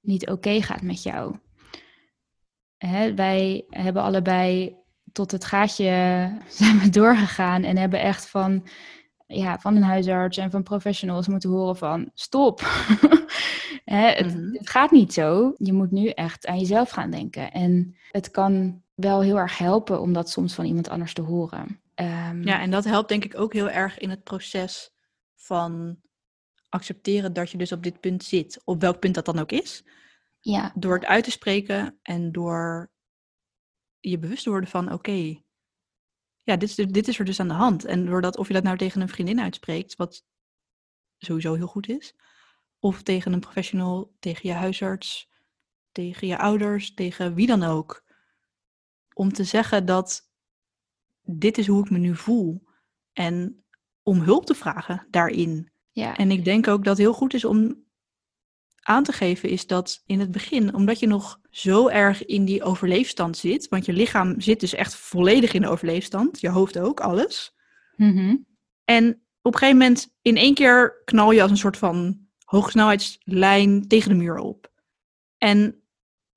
niet 0.00 0.28
oké 0.28 0.62
gaat 0.62 0.82
met 0.82 1.02
jou. 1.02 1.36
Hè, 2.76 3.14
wij 3.14 3.64
hebben 3.68 4.02
allebei 4.02 4.76
tot 5.12 5.30
het 5.30 5.44
gaatje 5.44 5.84
zijn 6.48 6.78
we 6.78 6.88
doorgegaan 6.88 7.62
en 7.62 7.76
hebben 7.76 8.00
echt 8.00 8.26
van, 8.28 8.66
ja, 9.26 9.58
van 9.58 9.76
een 9.76 9.82
huisarts 9.82 10.36
en 10.36 10.50
van 10.50 10.62
professionals 10.62 11.28
moeten 11.28 11.50
horen 11.50 11.76
van 11.76 12.10
stop. 12.14 12.60
Hè, 13.84 14.06
het, 14.08 14.34
Mhm. 14.36 14.52
het 14.52 14.70
gaat 14.70 14.90
niet 14.90 15.12
zo. 15.12 15.54
Je 15.56 15.72
moet 15.72 15.90
nu 15.90 16.08
echt 16.08 16.46
aan 16.46 16.58
jezelf 16.58 16.90
gaan 16.90 17.10
denken. 17.10 17.52
En 17.52 17.96
het 18.10 18.30
kan 18.30 18.82
wel 18.94 19.22
heel 19.22 19.38
erg 19.38 19.58
helpen 19.58 20.00
om 20.00 20.12
dat 20.12 20.30
soms 20.30 20.54
van 20.54 20.64
iemand 20.64 20.88
anders 20.88 21.14
te 21.14 21.22
horen. 21.22 21.80
Ehm, 21.94 22.42
Ja, 22.42 22.60
en 22.60 22.70
dat 22.70 22.84
helpt 22.84 23.08
denk 23.08 23.24
ik 23.24 23.38
ook 23.38 23.52
heel 23.52 23.70
erg 23.70 23.98
in 23.98 24.10
het 24.10 24.22
proces 24.24 24.92
van 25.36 25.96
accepteren 26.70 27.32
dat 27.32 27.50
je 27.50 27.58
dus 27.58 27.72
op 27.72 27.82
dit 27.82 28.00
punt 28.00 28.24
zit. 28.24 28.60
Op 28.64 28.80
welk 28.80 28.98
punt 28.98 29.14
dat 29.14 29.24
dan 29.24 29.38
ook 29.38 29.52
is. 29.52 29.84
ja, 30.40 30.72
door 30.74 30.94
het 30.94 31.04
uit 31.04 31.24
te 31.24 31.30
spreken 31.30 31.98
en 32.02 32.32
door 32.32 32.90
je 34.00 34.18
bewust 34.18 34.42
te 34.42 34.50
worden 34.50 34.70
van, 34.70 34.92
oké, 34.92 35.42
ja, 36.42 36.56
dit 36.56 36.68
is, 36.68 36.74
dit 36.74 37.08
is 37.08 37.18
er 37.18 37.24
dus 37.24 37.40
aan 37.40 37.48
de 37.48 37.54
hand. 37.54 37.84
En 37.84 38.06
doordat, 38.06 38.36
of 38.36 38.46
je 38.48 38.54
dat 38.54 38.62
nou 38.62 38.76
tegen 38.76 39.00
een 39.00 39.08
vriendin 39.08 39.40
uitspreekt, 39.40 39.96
wat 39.96 40.24
sowieso 41.18 41.54
heel 41.54 41.66
goed 41.66 41.88
is, 41.88 42.14
of 42.78 43.02
tegen 43.02 43.32
een 43.32 43.40
professional, 43.40 44.16
tegen 44.18 44.48
je 44.48 44.54
huisarts, 44.54 45.30
tegen 45.92 46.26
je 46.26 46.38
ouders, 46.38 46.94
tegen 46.94 47.34
wie 47.34 47.46
dan 47.46 47.62
ook, 47.62 48.04
om 49.14 49.32
te 49.32 49.44
zeggen 49.44 49.86
dat 49.86 50.30
dit 51.22 51.58
is 51.58 51.66
hoe 51.66 51.84
ik 51.84 51.90
me 51.90 51.98
nu 51.98 52.16
voel. 52.16 52.68
En 53.12 53.64
om 54.02 54.20
hulp 54.20 54.46
te 54.46 54.54
vragen 54.54 55.06
daarin. 55.10 55.72
Ja, 56.00 56.16
En 56.16 56.30
ik 56.30 56.44
denk 56.44 56.68
ook 56.68 56.84
dat 56.84 56.98
heel 56.98 57.12
goed 57.12 57.34
is 57.34 57.44
om 57.44 57.84
aan 58.80 59.04
te 59.04 59.12
geven, 59.12 59.48
is 59.48 59.66
dat 59.66 60.02
in 60.06 60.20
het 60.20 60.30
begin, 60.30 60.74
omdat 60.74 60.98
je 60.98 61.06
nog 61.06 61.40
zo 61.50 61.88
erg 61.88 62.24
in 62.24 62.44
die 62.44 62.62
overleefstand 62.62 63.36
zit, 63.36 63.68
want 63.68 63.84
je 63.84 63.92
lichaam 63.92 64.40
zit 64.40 64.60
dus 64.60 64.74
echt 64.74 64.94
volledig 64.94 65.52
in 65.52 65.60
de 65.60 65.68
overleefstand, 65.68 66.40
je 66.40 66.48
hoofd 66.48 66.78
ook, 66.78 67.00
alles. 67.00 67.54
Mhm. 67.96 68.36
En 68.84 69.22
op 69.42 69.52
een 69.52 69.58
gegeven 69.58 69.78
moment, 69.78 70.14
in 70.22 70.36
één 70.36 70.54
keer 70.54 71.02
knal 71.04 71.30
je 71.30 71.42
als 71.42 71.50
een 71.50 71.56
soort 71.56 71.76
van 71.76 72.28
hoogsnelheidslijn 72.44 73.88
tegen 73.88 74.08
de 74.10 74.16
muur 74.16 74.38
op. 74.38 74.72
En 75.38 75.82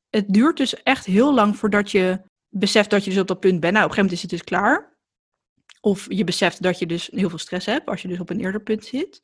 het 0.10 0.34
duurt 0.34 0.58
dus 0.58 0.84
echt 0.84 1.06
heel 1.06 1.34
lang 1.34 1.58
voordat 1.58 1.91
je 1.91 2.21
beseft 2.49 2.89
dat 2.89 3.04
je 3.04 3.10
dus 3.10 3.19
op 3.19 3.28
dat 3.28 3.39
punt 3.39 3.60
bent. 3.60 3.73
Nou, 3.73 3.86
op 3.86 3.89
een 3.89 3.95
gegeven 3.95 4.04
moment 4.04 4.13
is 4.15 4.21
het 4.21 4.30
dus 4.30 4.60
klaar. 4.60 4.97
Of 5.82 6.06
je 6.10 6.23
beseft 6.23 6.62
dat 6.62 6.80
je 6.80 6.86
dus 6.86 7.10
heel 7.12 7.30
veel 7.30 7.38
stress 7.38 7.65
hebt, 7.65 7.88
als 7.88 8.02
je 8.02 8.08
dus 8.08 8.19
op 8.19 8.30
een 8.30 8.39
eerder 8.39 8.62
punt 8.62 8.86
zit. 8.86 9.21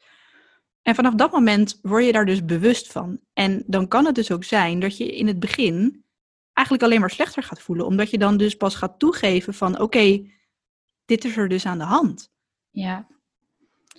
En 0.89 0.95
vanaf 0.95 1.13
dat 1.13 1.32
moment 1.32 1.80
word 1.82 2.06
je 2.06 2.12
daar 2.12 2.25
dus 2.25 2.45
bewust 2.45 2.91
van. 2.91 3.19
En 3.34 3.63
dan 3.67 3.88
kan 3.88 4.06
het 4.06 4.15
dus 4.15 4.32
ook 4.32 4.43
zijn 4.43 4.80
dat 4.80 4.97
je 4.97 5.15
in 5.15 5.28
het 5.28 5.39
begin 5.39 6.06
eigenlijk 6.54 6.88
alleen 6.88 6.99
maar 6.99 7.10
slechter 7.10 7.43
gaat 7.43 7.62
voelen. 7.62 7.86
Omdat 7.86 8.10
je 8.10 8.17
dan 8.17 8.38
dus 8.38 8.56
pas 8.56 8.75
gaat 8.75 8.99
toegeven 8.99 9.54
van 9.54 9.80
oké, 9.80 10.25
dit 11.06 11.25
is 11.25 11.38
er 11.38 11.47
dus 11.47 11.65
aan 11.65 11.78
de 11.78 11.84
hand. 11.84 12.32
ja, 12.69 13.08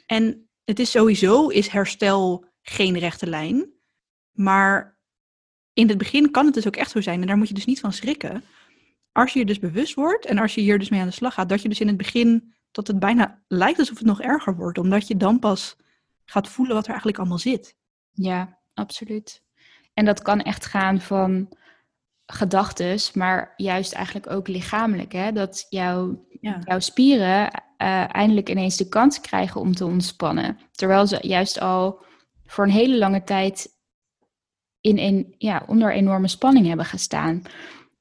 En 0.07 0.49
het 0.65 0.79
is 0.79 0.91
sowieso, 0.91 1.49
is 1.49 1.69
herstel 1.69 2.45
geen 2.63 2.99
rechte 2.99 3.27
lijn. 3.27 3.71
Maar 4.33 4.99
in 5.73 5.89
het 5.89 5.99
begin 5.99 6.31
kan 6.31 6.45
het 6.45 6.55
dus 6.55 6.67
ook 6.67 6.77
echt 6.77 6.91
zo 6.91 7.01
zijn. 7.01 7.21
En 7.21 7.27
daar 7.27 7.37
moet 7.37 7.49
je 7.49 7.55
dus 7.55 7.67
niet 7.67 7.81
van 7.81 7.93
schrikken. 7.93 8.45
Als 9.13 9.33
je 9.33 9.39
je 9.39 9.47
dus 9.47 9.59
bewust 9.59 9.95
wordt 9.95 10.27
en 10.27 10.39
als 10.39 10.55
je 10.55 10.61
hier 10.61 10.79
dus 10.79 10.89
mee 10.89 11.01
aan 11.01 11.07
de 11.07 11.13
slag 11.13 11.35
gaat, 11.35 11.49
dat 11.49 11.63
je 11.63 11.69
dus 11.69 11.81
in 11.81 11.89
het 11.89 11.97
begin, 11.97 12.55
dat 12.71 12.87
het 12.87 12.99
bijna 12.99 13.43
lijkt 13.49 13.79
alsof 13.79 13.99
het 13.99 14.07
nog 14.07 14.21
erger 14.21 14.57
wordt. 14.57 14.79
Omdat 14.79 15.09
je 15.09 15.17
dan 15.17 15.39
pas 15.39 15.77
gaat 16.31 16.49
voelen 16.49 16.75
wat 16.75 16.83
er 16.85 16.89
eigenlijk 16.91 17.19
allemaal 17.19 17.39
zit. 17.39 17.77
ja, 18.13 18.59
absoluut. 18.75 19.43
En 19.95 20.05
dat 20.05 20.23
kan 20.23 20.41
echt 20.41 20.67
gaan 20.67 21.01
van 21.01 21.57
gedachtes, 22.27 23.13
maar 23.13 23.53
juist 23.57 23.93
eigenlijk 23.93 24.31
ook 24.31 24.49
lichamelijk. 24.49 25.13
Hè? 25.13 25.33
Dat 25.33 25.67
jouw, 25.69 26.27
Ja. 26.41 26.61
jouw 26.65 26.79
spieren 26.79 27.51
eh, 27.77 28.15
eindelijk 28.15 28.49
ineens 28.49 28.77
de 28.77 28.89
kans 28.89 29.21
krijgen 29.21 29.61
om 29.61 29.75
te 29.75 29.85
ontspannen. 29.85 30.59
Terwijl 30.73 31.07
ze 31.07 31.19
juist 31.23 31.61
al 31.61 32.05
voor 32.47 32.65
een 32.65 32.71
hele 32.71 32.99
lange 32.99 33.23
tijd 33.25 33.69
in 34.81 34.99
een, 34.99 35.35
ja, 35.39 35.65
onder 35.67 35.93
enorme 35.95 36.29
spanning 36.29 36.67
hebben 36.67 36.87
gestaan. 36.87 37.43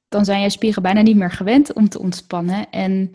Dan 0.08 0.24
zijn 0.24 0.42
je 0.42 0.50
spieren 0.50 0.82
bijna 0.82 1.00
niet 1.02 1.16
meer 1.16 1.30
gewend 1.30 1.72
om 1.72 1.88
te 1.88 1.98
ontspannen. 2.00 2.70
En 2.70 3.10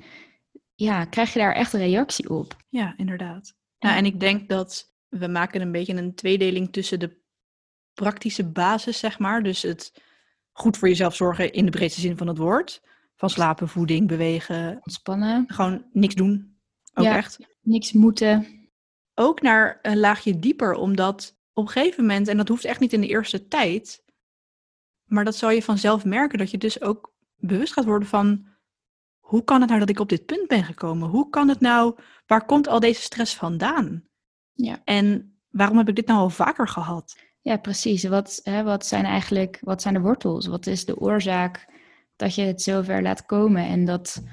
ja, 0.76 1.06
krijg 1.06 1.34
je 1.34 1.40
daar 1.40 1.54
echt 1.56 1.74
een 1.74 1.80
reactie 1.80 2.30
op. 2.30 2.56
Ja, 2.70 2.94
inderdaad. 2.98 3.54
Ja, 3.78 3.90
Ja. 3.90 3.96
en 3.98 4.06
ik 4.06 4.20
denk 4.20 4.50
dat 4.50 4.94
we 5.10 5.28
maken 5.28 5.62
een 5.62 5.72
beetje 5.72 5.96
een 5.96 6.16
tweedeling 6.16 6.72
tussen 6.72 7.00
de 7.00 7.18
praktische 7.94 8.50
basis, 8.50 9.00
zeg 9.00 9.20
maar. 9.20 9.44
Dus 9.44 9.62
het 9.62 10.02
goed 10.52 10.78
voor 10.78 10.88
jezelf 10.88 11.16
zorgen 11.16 11.52
in 11.54 11.66
de 11.66 11.72
breedste 11.72 12.02
zin 12.02 12.18
van 12.18 12.28
het 12.28 12.38
woord. 12.38 12.82
Van 13.16 13.30
slapen, 13.30 13.70
voeding, 13.70 14.08
bewegen, 14.08 14.72
Ontspannen, 14.84 15.44
gewoon 15.48 15.86
niks 15.92 16.16
doen. 16.16 16.58
Ook 16.94 17.06
Ja. 17.06 17.16
echt. 17.16 17.40
niks 17.62 17.92
moeten. 17.92 18.48
Ook 19.14 19.42
naar 19.42 19.80
een 19.82 20.00
laagje 20.00 20.40
dieper, 20.40 20.74
omdat 20.74 21.38
op 21.54 21.66
een 21.66 21.72
gegeven 21.72 22.06
moment, 22.06 22.28
en 22.28 22.38
dat 22.38 22.48
hoeft 22.48 22.66
echt 22.66 22.80
niet 22.80 22.94
in 22.94 23.02
de 23.02 23.08
eerste 23.08 23.48
tijd, 23.48 24.04
maar 25.04 25.26
dat 25.26 25.36
zal 25.36 25.50
je 25.50 25.64
vanzelf 25.64 26.06
merken, 26.06 26.38
dat 26.38 26.52
je 26.52 26.58
dus 26.58 26.82
ook 26.82 27.14
bewust 27.36 27.74
gaat 27.74 27.86
worden 27.86 28.08
van, 28.08 28.46
hoe 29.20 29.44
kan 29.44 29.60
het 29.60 29.68
nou 29.70 29.80
dat 29.80 29.90
ik 29.90 30.00
op 30.00 30.10
dit 30.10 30.26
punt 30.26 30.48
ben 30.48 30.64
gekomen? 30.64 31.10
Hoe 31.10 31.30
kan 31.30 31.48
het 31.48 31.60
nou, 31.60 31.98
waar 32.26 32.46
komt 32.46 32.68
al 32.68 32.80
deze 32.80 33.02
stress 33.02 33.36
vandaan? 33.36 34.04
Ja. 34.56 34.82
En 34.84 35.36
waarom 35.50 35.78
heb 35.78 35.90
ik 35.90 35.96
dit 35.96 36.08
nou 36.08 36.20
al 36.20 36.30
vaker 36.30 36.68
gehad? 36.68 37.16
Ja, 37.42 37.58
precies. 37.58 38.04
Wat, 38.04 38.40
hè, 38.44 38.64
wat 38.64 38.86
zijn 38.86 39.06
eigenlijk, 39.06 39.60
wat 39.62 39.82
zijn 39.82 39.94
de 39.94 40.00
wortels? 40.00 40.48
Wat 40.48 40.68
is 40.68 40.86
de 40.86 41.00
oorzaak 41.00 41.66
dat 42.16 42.36
je 42.36 42.42
het 42.42 42.62
zover 42.62 43.02
laat 43.02 43.26
komen? 43.26 43.66
En 43.66 43.86
dat, 43.86 44.24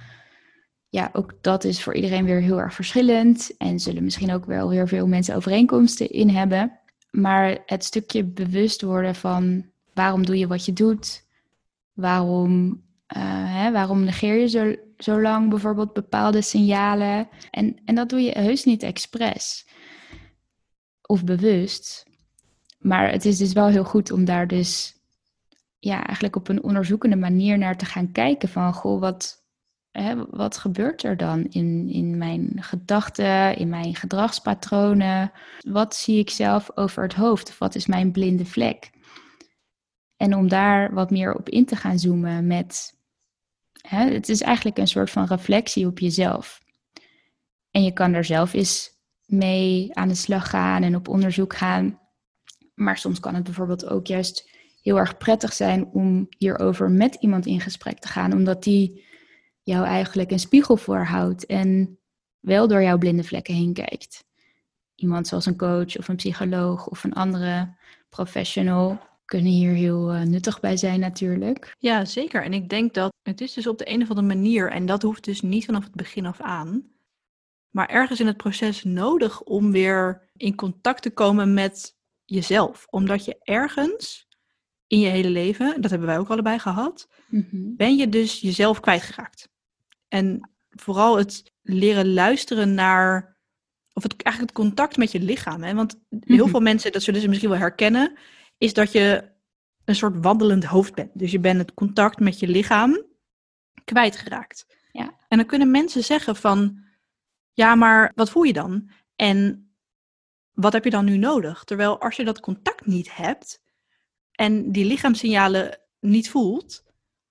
ja, 0.89 1.11
ook 1.13 1.33
dat 1.41 1.65
is 1.65 1.83
voor 1.83 1.95
iedereen 1.95 2.25
weer 2.25 2.41
heel 2.41 2.61
erg 2.61 2.75
verschillend. 2.75 3.57
En 3.57 3.81
zullen 3.81 4.05
misschien 4.05 4.33
ook 4.33 4.45
wel 4.45 4.69
weer 4.69 4.89
veel 4.89 5.07
mensen 5.07 5.37
overeenkomsten 5.37 6.11
in 6.11 6.29
hebben. 6.29 6.79
Maar 7.11 7.59
het 7.67 7.85
stukje 7.85 8.25
bewust 8.25 8.83
worden 8.83 9.15
van 9.15 9.67
waarom 9.95 10.27
doe 10.27 10.39
je 10.39 10.47
wat 10.47 10.65
je 10.65 10.73
doet? 10.73 11.25
Waarom, 11.93 12.83
eh, 13.07 13.21
hè, 13.55 13.73
waarom 13.73 14.05
negeer 14.05 14.37
je 14.37 14.49
zo, 14.49 14.75
zo 14.99 15.21
lang 15.21 15.49
bijvoorbeeld 15.49 15.93
bepaalde 15.93 16.43
signalen? 16.43 17.29
En, 17.51 17.77
en 17.85 17.95
dat 17.95 18.09
doe 18.09 18.21
je 18.21 18.39
heus 18.39 18.65
niet 18.65 18.83
expres 18.83 19.67
of 21.13 21.25
bewust. 21.25 22.07
Maar 22.79 23.11
het 23.11 23.25
is 23.25 23.39
dus 23.39 23.53
wel 23.53 23.67
heel 23.67 23.85
goed 23.85 24.11
om 24.11 24.25
daar 24.25 24.47
dus 24.47 24.95
ja, 25.79 26.05
eigenlijk 26.05 26.37
op 26.37 26.49
een 26.49 26.63
onderzoekende 26.63 27.17
manier 27.17 27.59
naar 27.59 27.77
te 27.77 27.85
gaan 27.85 28.13
kijken 28.13 28.49
van 28.49 28.75
goh, 28.75 29.01
wat, 29.01 29.45
hè, 29.91 30.27
wat 30.31 30.57
gebeurt 30.57 31.03
er 31.03 31.17
dan 31.17 31.45
in, 31.45 31.89
in 31.89 32.19
mijn 32.19 32.53
gedachten, 32.57 33.57
in 33.57 33.69
mijn 33.69 33.95
gedragspatronen? 33.95 35.33
Wat 35.69 35.95
zie 35.95 36.19
ik 36.19 36.31
zelf 36.31 36.77
over 36.77 37.03
het 37.03 37.15
hoofd? 37.15 37.49
Of 37.49 37.59
wat 37.59 37.75
is 37.75 37.87
mijn 37.87 38.13
blinde 38.13 38.45
vlek? 38.45 38.91
En 40.17 40.37
om 40.37 40.49
daar 40.49 40.95
wat 40.95 41.11
meer 41.11 41.35
op 41.35 41.49
in 41.49 41.65
te 41.65 41.77
gaan 41.77 41.99
zoomen 41.99 42.47
met, 42.47 42.99
hè, 43.89 44.11
het 44.11 44.29
is 44.29 44.41
eigenlijk 44.41 44.79
een 44.79 44.89
soort 44.89 45.11
van 45.11 45.25
reflectie 45.25 45.87
op 45.87 45.99
jezelf. 45.99 46.61
En 47.71 47.83
je 47.83 47.93
kan 47.93 48.15
er 48.15 48.25
zelf 48.25 48.53
eens 48.53 48.92
mee 49.33 49.95
aan 49.95 50.09
de 50.09 50.15
slag 50.15 50.51
gaan 50.51 50.83
en 50.83 50.97
op 50.97 51.09
onderzoek 51.09 51.57
gaan. 51.57 52.01
Maar 52.75 52.99
soms 52.99 53.21
kan 53.21 53.35
het 53.35 53.45
bijvoorbeeld 53.45 53.87
ook 53.87 54.07
juist 54.07 54.51
heel 54.83 54.99
erg 54.99 55.17
prettig 55.17 55.53
zijn 55.53 55.87
om 55.87 56.27
hierover 56.39 56.91
met 56.91 57.15
iemand 57.15 57.47
in 57.47 57.61
gesprek 57.61 57.99
te 57.99 58.09
gaan, 58.09 58.33
omdat 58.33 58.63
die 58.63 59.05
jou 59.63 59.85
eigenlijk 59.85 60.31
een 60.31 60.39
spiegel 60.39 60.77
voorhoudt 60.77 61.47
en 61.47 61.99
wel 62.41 62.69
door 62.69 62.83
jouw 62.83 62.99
blinde 62.99 63.25
vlekken 63.25 63.55
heen 63.55 63.73
kijkt. 63.73 64.25
Iemand 64.95 65.27
zoals 65.27 65.47
een 65.47 65.57
coach 65.57 65.99
of 65.99 66.09
een 66.09 66.17
psycholoog 66.17 66.87
of 66.87 67.05
een 67.05 67.13
andere 67.13 67.77
professional 68.09 68.99
kunnen 69.25 69.53
hier 69.53 69.73
heel 69.73 70.13
eh, 70.13 70.23
nuttig 70.23 70.61
bij 70.61 70.77
zijn 70.77 71.01
natuurlijk. 71.01 71.77
Ja, 71.79 72.05
zeker. 72.05 72.45
En 72.45 72.53
ik 72.53 72.69
denk 72.69 72.95
dat 72.95 73.13
het 73.23 73.41
is 73.41 73.53
dus 73.53 73.67
op 73.67 73.79
de 73.79 73.91
een 73.91 74.03
of 74.03 74.09
andere 74.09 74.27
manier, 74.27 74.71
en 74.71 74.87
dat 74.87 75.03
hoeft 75.03 75.25
dus 75.25 75.41
niet 75.41 75.65
vanaf 75.65 75.85
het 75.85 75.95
begin 75.95 76.27
af 76.27 76.41
aan, 76.41 76.83
maar 77.73 77.89
ergens 77.89 78.21
in 78.21 78.27
het 78.27 78.37
proces 78.37 78.85
nodig 78.85 79.43
om 79.43 79.73
weer 79.73 80.31
in 80.37 80.55
contact 80.55 81.03
te 81.03 81.11
komen 81.11 81.55
met 81.55 81.97
jezelf. 82.25 82.87
Omdat 82.91 83.25
je 83.25 83.39
ergens 83.43 84.27
in 84.87 84.99
je 85.01 85.09
hele 85.09 85.31
leven, 85.31 85.81
dat 85.81 85.91
hebben 85.91 86.09
wij 86.09 86.19
ook 86.19 86.29
allebei 86.31 86.59
gehad, 86.59 87.09
ben 87.77 87.97
je 87.97 88.09
dus 88.09 88.41
jezelf 88.41 88.81
kwijtgeraakt. 88.81 89.49
En 90.09 90.51
vooral 90.71 91.17
het 91.19 91.53
leren 91.63 92.13
luisteren 92.13 92.75
naar, 92.75 93.37
of 93.93 94.03
het, 94.03 94.23
eigenlijk 94.23 94.57
het 94.57 94.67
contact 94.67 94.97
met 94.97 95.13
je 95.13 95.21
lichaam. 95.21 95.63
Hè? 95.63 95.75
Want 95.75 96.01
heel 96.09 96.37
Mhm. 96.37 96.49
veel 96.51 96.61
mensen, 96.61 96.93
dat 96.93 97.03
zullen 97.03 97.21
ze 97.21 97.29
misschien 97.29 97.51
wel 97.51 97.59
herkennen, 97.59 98.19
is 98.59 98.73
dat 98.73 98.93
je 98.93 99.31
een 99.85 99.95
soort 99.95 100.17
wandelend 100.25 100.65
hoofd 100.65 100.95
bent. 100.95 101.11
Dus 101.15 101.31
je 101.31 101.41
bent 101.41 101.59
het 101.59 101.75
contact 101.75 102.21
met 102.21 102.39
je 102.41 102.49
lichaam 102.49 103.05
kwijtgeraakt. 103.85 104.67
Ja. 104.93 105.17
En 105.29 105.37
dan 105.39 105.47
kunnen 105.47 105.71
mensen 105.71 106.05
zeggen 106.05 106.37
van, 106.37 106.81
ja, 107.53 107.75
maar 107.75 108.13
wat 108.15 108.31
voel 108.31 108.43
je 108.43 108.53
dan? 108.53 108.91
En 109.17 109.71
wat 110.53 110.73
heb 110.73 110.85
je 110.85 110.91
dan 110.91 111.05
nu 111.05 111.17
nodig? 111.17 111.65
Terwijl 111.65 112.01
als 112.01 112.17
je 112.17 112.25
dat 112.25 112.41
contact 112.41 112.87
niet 112.87 113.15
hebt 113.17 113.61
en 114.33 114.73
die 114.73 114.85
lichaamssignalen 114.85 115.81
niet 116.01 116.31
voelt, 116.31 116.85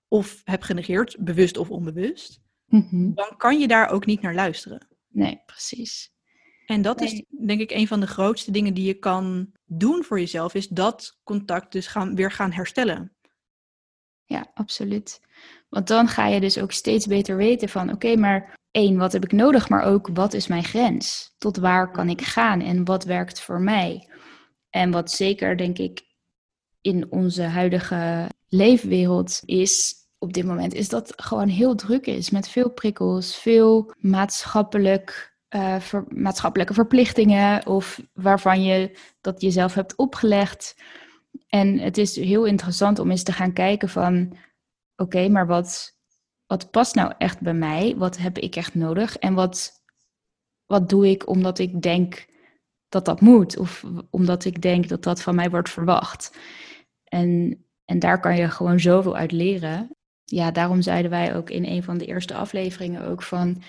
of 0.08 0.40
hebt 0.44 0.64
genegeerd, 0.64 1.16
bewust 1.18 1.56
of 1.56 1.70
onbewust, 1.70 2.40
Mhm. 2.66 3.12
dan 3.14 3.36
kan 3.36 3.58
je 3.58 3.68
daar 3.68 3.88
ook 3.90 4.06
niet 4.06 4.20
naar 4.20 4.34
luisteren. 4.34 4.88
Nee, 5.08 5.42
precies. 5.46 6.12
En 6.66 6.82
dat 6.82 7.00
is 7.00 7.22
denk 7.46 7.60
ik 7.60 7.70
een 7.70 7.86
van 7.86 8.00
de 8.00 8.06
grootste 8.06 8.50
dingen 8.50 8.74
die 8.74 8.86
je 8.86 8.94
kan 8.94 9.52
doen 9.64 10.04
voor 10.04 10.18
jezelf, 10.18 10.54
is 10.54 10.68
dat 10.68 11.18
contact 11.24 11.72
dus 11.72 11.86
gaan, 11.86 12.14
weer 12.14 12.30
gaan 12.30 12.52
herstellen. 12.52 13.12
Ja, 14.24 14.50
absoluut. 14.54 15.20
Want 15.68 15.86
dan 15.88 16.08
ga 16.08 16.26
je 16.26 16.40
dus 16.40 16.58
ook 16.58 16.72
steeds 16.72 17.06
beter 17.06 17.36
weten 17.36 17.68
van, 17.68 17.92
oké, 17.92 18.16
maar 18.16 18.58
één, 18.72 18.96
wat 18.96 19.12
heb 19.12 19.24
ik 19.24 19.32
nodig, 19.32 19.68
maar 19.68 19.82
ook 19.82 20.08
wat 20.12 20.32
is 20.32 20.46
mijn 20.46 20.64
grens? 20.64 21.34
Tot 21.38 21.56
waar 21.56 21.90
kan 21.90 22.08
ik 22.08 22.20
gaan 22.22 22.60
en 22.60 22.84
wat 22.84 23.04
werkt 23.04 23.40
voor 23.40 23.60
mij? 23.60 24.08
En 24.70 24.90
wat 24.90 25.10
zeker, 25.10 25.56
denk 25.56 25.78
ik, 25.78 26.02
in 26.80 27.06
onze 27.10 27.42
huidige 27.42 28.28
leefwereld 28.48 29.40
is, 29.44 29.94
op 30.18 30.32
dit 30.32 30.44
moment 30.44 30.74
is 30.74 30.88
dat 30.88 31.12
gewoon 31.16 31.48
heel 31.48 31.74
druk 31.74 32.06
is 32.06 32.30
met 32.30 32.48
veel 32.48 32.70
prikkels, 32.70 33.36
veel 33.36 33.92
maatschappelijk, 33.96 35.36
uh, 35.50 35.76
maatschappelijke 36.08 36.74
verplichtingen 36.74 37.66
of 37.66 38.00
waarvan 38.12 38.62
je 38.62 38.98
dat 39.20 39.40
jezelf 39.40 39.74
hebt 39.74 39.96
opgelegd. 39.96 40.76
En 41.48 41.78
het 41.78 41.98
is 41.98 42.16
heel 42.16 42.44
interessant 42.44 42.98
om 42.98 43.10
eens 43.10 43.22
te 43.22 43.32
gaan 43.32 43.52
kijken 43.52 43.88
van 43.88 44.36
oké, 44.96 45.28
maar 45.28 45.46
wat, 45.46 45.96
wat 46.52 46.70
past 46.70 46.94
nou 46.94 47.12
echt 47.18 47.40
bij 47.40 47.54
mij? 47.54 47.94
Wat 47.96 48.16
heb 48.16 48.38
ik 48.38 48.56
echt 48.56 48.74
nodig? 48.74 49.16
En 49.16 49.34
wat, 49.34 49.82
wat 50.66 50.88
doe 50.88 51.10
ik 51.10 51.28
omdat 51.28 51.58
ik 51.58 51.82
denk 51.82 52.26
dat 52.88 53.04
dat 53.04 53.20
moet? 53.20 53.58
Of 53.58 53.84
omdat 54.10 54.44
ik 54.44 54.62
denk 54.62 54.88
dat 54.88 55.02
dat 55.02 55.22
van 55.22 55.34
mij 55.34 55.50
wordt 55.50 55.70
verwacht? 55.70 56.36
En, 57.04 57.58
en 57.84 57.98
daar 57.98 58.20
kan 58.20 58.36
je 58.36 58.50
gewoon 58.50 58.80
zoveel 58.80 59.16
uit 59.16 59.32
leren. 59.32 59.96
Ja, 60.24 60.50
daarom 60.50 60.82
zeiden 60.82 61.10
wij 61.10 61.36
ook 61.36 61.50
in 61.50 61.64
een 61.64 61.82
van 61.82 61.98
de 61.98 62.06
eerste 62.06 62.34
afleveringen 62.34 63.06
ook 63.06 63.22
van... 63.22 63.62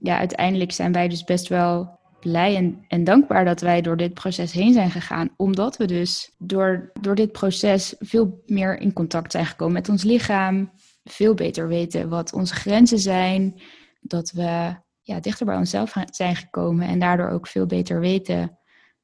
Ja, 0.00 0.18
uiteindelijk 0.18 0.72
zijn 0.72 0.92
wij 0.92 1.08
dus 1.08 1.24
best 1.24 1.48
wel 1.48 1.98
blij 2.20 2.56
en, 2.56 2.84
en 2.88 3.04
dankbaar 3.04 3.44
dat 3.44 3.60
wij 3.60 3.80
door 3.80 3.96
dit 3.96 4.14
proces 4.14 4.52
heen 4.52 4.72
zijn 4.72 4.90
gegaan. 4.90 5.30
Omdat 5.36 5.76
we 5.76 5.86
dus 5.86 6.34
door, 6.38 6.90
door 7.00 7.14
dit 7.14 7.32
proces 7.32 7.94
veel 7.98 8.42
meer 8.46 8.78
in 8.78 8.92
contact 8.92 9.32
zijn 9.32 9.46
gekomen 9.46 9.74
met 9.74 9.88
ons 9.88 10.02
lichaam. 10.02 10.70
Veel 11.10 11.34
beter 11.34 11.68
weten 11.68 12.08
wat 12.08 12.32
onze 12.32 12.54
grenzen 12.54 12.98
zijn. 12.98 13.60
Dat 14.00 14.30
we 14.30 14.74
ja, 15.00 15.20
dichter 15.20 15.46
bij 15.46 15.56
onszelf 15.56 15.94
zijn 16.10 16.36
gekomen 16.36 16.88
en 16.88 16.98
daardoor 16.98 17.28
ook 17.28 17.46
veel 17.46 17.66
beter 17.66 18.00
weten 18.00 18.58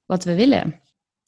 wat 0.05 0.25
we 0.25 0.35
willen. 0.35 0.81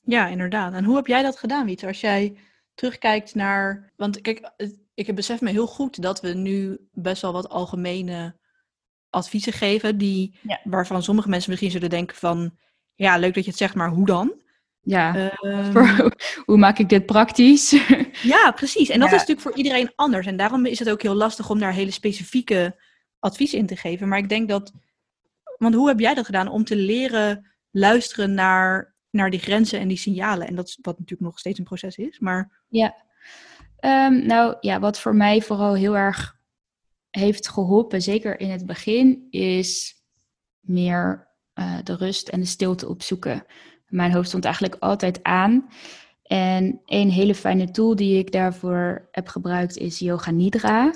Ja, 0.04 0.26
inderdaad. 0.26 0.72
En 0.72 0.84
hoe 0.84 0.96
heb 0.96 1.06
jij 1.06 1.22
dat 1.22 1.38
gedaan, 1.38 1.66
Wiet? 1.66 1.84
Als 1.84 2.00
jij 2.00 2.36
terugkijkt 2.74 3.34
naar. 3.34 3.92
Want 3.96 4.20
kijk, 4.20 4.50
ik 4.94 5.14
besef 5.14 5.40
me 5.40 5.50
heel 5.50 5.66
goed 5.66 6.02
dat 6.02 6.20
we 6.20 6.34
nu 6.34 6.88
best 6.92 7.22
wel 7.22 7.32
wat 7.32 7.48
algemene 7.48 8.36
adviezen 9.10 9.52
geven, 9.52 9.98
die, 9.98 10.38
waarvan 10.64 11.02
sommige 11.02 11.28
mensen 11.28 11.50
misschien 11.50 11.70
zullen 11.70 11.90
denken 11.90 12.16
van, 12.16 12.58
ja, 12.94 13.16
leuk 13.16 13.34
dat 13.34 13.44
je 13.44 13.50
het 13.50 13.58
zegt, 13.58 13.74
maar 13.74 13.90
hoe 13.90 14.06
dan? 14.06 14.32
Ja, 14.80 15.30
ehm, 15.30 16.10
hoe 16.44 16.56
maak 16.56 16.78
ik 16.78 16.88
dit 16.88 17.06
praktisch? 17.06 17.70
ja, 18.34 18.52
precies. 18.54 18.88
En 18.88 18.98
dat 19.00 19.08
is 19.08 19.18
natuurlijk 19.18 19.40
voor 19.40 19.56
iedereen 19.56 19.92
anders. 19.94 20.26
En 20.26 20.36
daarom 20.36 20.66
is 20.66 20.78
het 20.78 20.90
ook 20.90 21.02
heel 21.02 21.14
lastig 21.14 21.50
om 21.50 21.58
daar 21.58 21.72
hele 21.72 21.90
specifieke 21.90 22.80
adviezen 23.18 23.58
in 23.58 23.66
te 23.66 23.76
geven. 23.76 24.08
Maar 24.08 24.18
ik 24.18 24.28
denk 24.28 24.48
dat, 24.48 24.72
want 25.58 25.74
hoe 25.74 25.88
heb 25.88 26.00
jij 26.00 26.14
dat 26.14 26.26
gedaan 26.26 26.48
om 26.48 26.64
te 26.64 26.76
leren 26.76 27.50
luisteren 27.70 28.34
naar, 28.34 28.94
naar 29.10 29.30
die 29.30 29.40
grenzen 29.40 29.80
en 29.80 29.88
die 29.88 29.96
signalen? 29.96 30.46
En 30.46 30.54
dat 30.54 30.68
is 30.68 30.78
wat 30.82 30.98
natuurlijk 30.98 31.30
nog 31.30 31.38
steeds 31.38 31.58
een 31.58 31.64
proces 31.64 31.96
is. 31.96 32.18
Maar... 32.18 32.62
Ja, 32.68 32.94
ehm, 33.78 34.26
nou 34.26 34.56
ja, 34.60 34.80
wat 34.80 35.00
voor 35.00 35.14
mij 35.14 35.42
vooral 35.42 35.74
heel 35.74 35.96
erg 35.96 36.36
heeft 37.10 37.48
geholpen, 37.48 38.02
zeker 38.02 38.40
in 38.40 38.50
het 38.50 38.66
begin, 38.66 39.26
is 39.30 40.02
meer 40.60 41.28
uh, 41.54 41.78
de 41.84 41.96
rust 41.96 42.28
en 42.28 42.40
de 42.40 42.46
stilte 42.46 42.88
opzoeken. 42.88 43.44
Mijn 43.88 44.12
hoofd 44.12 44.28
stond 44.28 44.44
eigenlijk 44.44 44.76
altijd 44.78 45.22
aan. 45.22 45.68
En 46.22 46.80
een 46.86 47.10
hele 47.10 47.34
fijne 47.34 47.70
tool 47.70 47.96
die 47.96 48.18
ik 48.18 48.32
daarvoor 48.32 49.08
heb 49.10 49.28
gebruikt 49.28 49.76
is 49.76 49.98
Yoga 49.98 50.30
Nidra. 50.30 50.94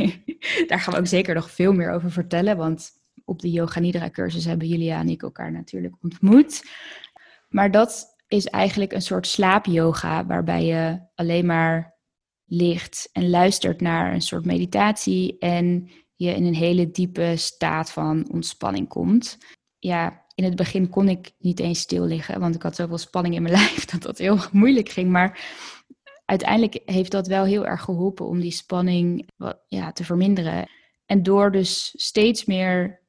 Daar 0.66 0.80
gaan 0.80 0.94
we 0.94 1.00
ook 1.00 1.06
zeker 1.06 1.34
nog 1.34 1.50
veel 1.50 1.72
meer 1.72 1.90
over 1.90 2.10
vertellen, 2.10 2.56
want 2.56 2.90
op 3.24 3.40
de 3.40 3.50
Yoga 3.50 3.80
Nidra 3.80 4.10
cursus 4.10 4.44
hebben 4.44 4.68
Julia 4.68 5.00
en 5.00 5.08
ik 5.08 5.22
elkaar 5.22 5.52
natuurlijk 5.52 5.94
ontmoet. 6.02 6.62
Maar 7.48 7.70
dat 7.70 8.16
is 8.28 8.46
eigenlijk 8.46 8.92
een 8.92 9.02
soort 9.02 9.26
slaapyoga 9.26 10.26
waarbij 10.26 10.64
je 10.64 11.00
alleen 11.14 11.46
maar 11.46 11.96
ligt 12.44 13.08
en 13.12 13.30
luistert 13.30 13.80
naar 13.80 14.12
een 14.12 14.22
soort 14.22 14.44
meditatie 14.44 15.38
en 15.38 15.90
je 16.14 16.34
in 16.34 16.44
een 16.44 16.54
hele 16.54 16.90
diepe 16.90 17.32
staat 17.36 17.90
van 17.90 18.28
ontspanning 18.32 18.88
komt. 18.88 19.38
Ja, 19.78 20.24
in 20.38 20.44
het 20.44 20.56
begin 20.56 20.88
kon 20.88 21.08
ik 21.08 21.32
niet 21.38 21.60
eens 21.60 21.80
stil 21.80 22.04
liggen, 22.04 22.40
want 22.40 22.54
ik 22.54 22.62
had 22.62 22.74
zoveel 22.74 22.98
spanning 22.98 23.34
in 23.34 23.42
mijn 23.42 23.54
lijf 23.60 23.84
dat 23.84 24.02
dat 24.02 24.18
heel 24.18 24.38
moeilijk 24.52 24.88
ging. 24.88 25.10
Maar 25.10 25.48
uiteindelijk 26.24 26.82
heeft 26.84 27.10
dat 27.10 27.26
wel 27.26 27.44
heel 27.44 27.66
erg 27.66 27.82
geholpen 27.82 28.26
om 28.26 28.40
die 28.40 28.50
spanning 28.50 29.28
ja, 29.68 29.92
te 29.92 30.04
verminderen. 30.04 30.68
En 31.06 31.22
door 31.22 31.52
dus 31.52 31.92
steeds 31.96 32.44
meer 32.44 33.00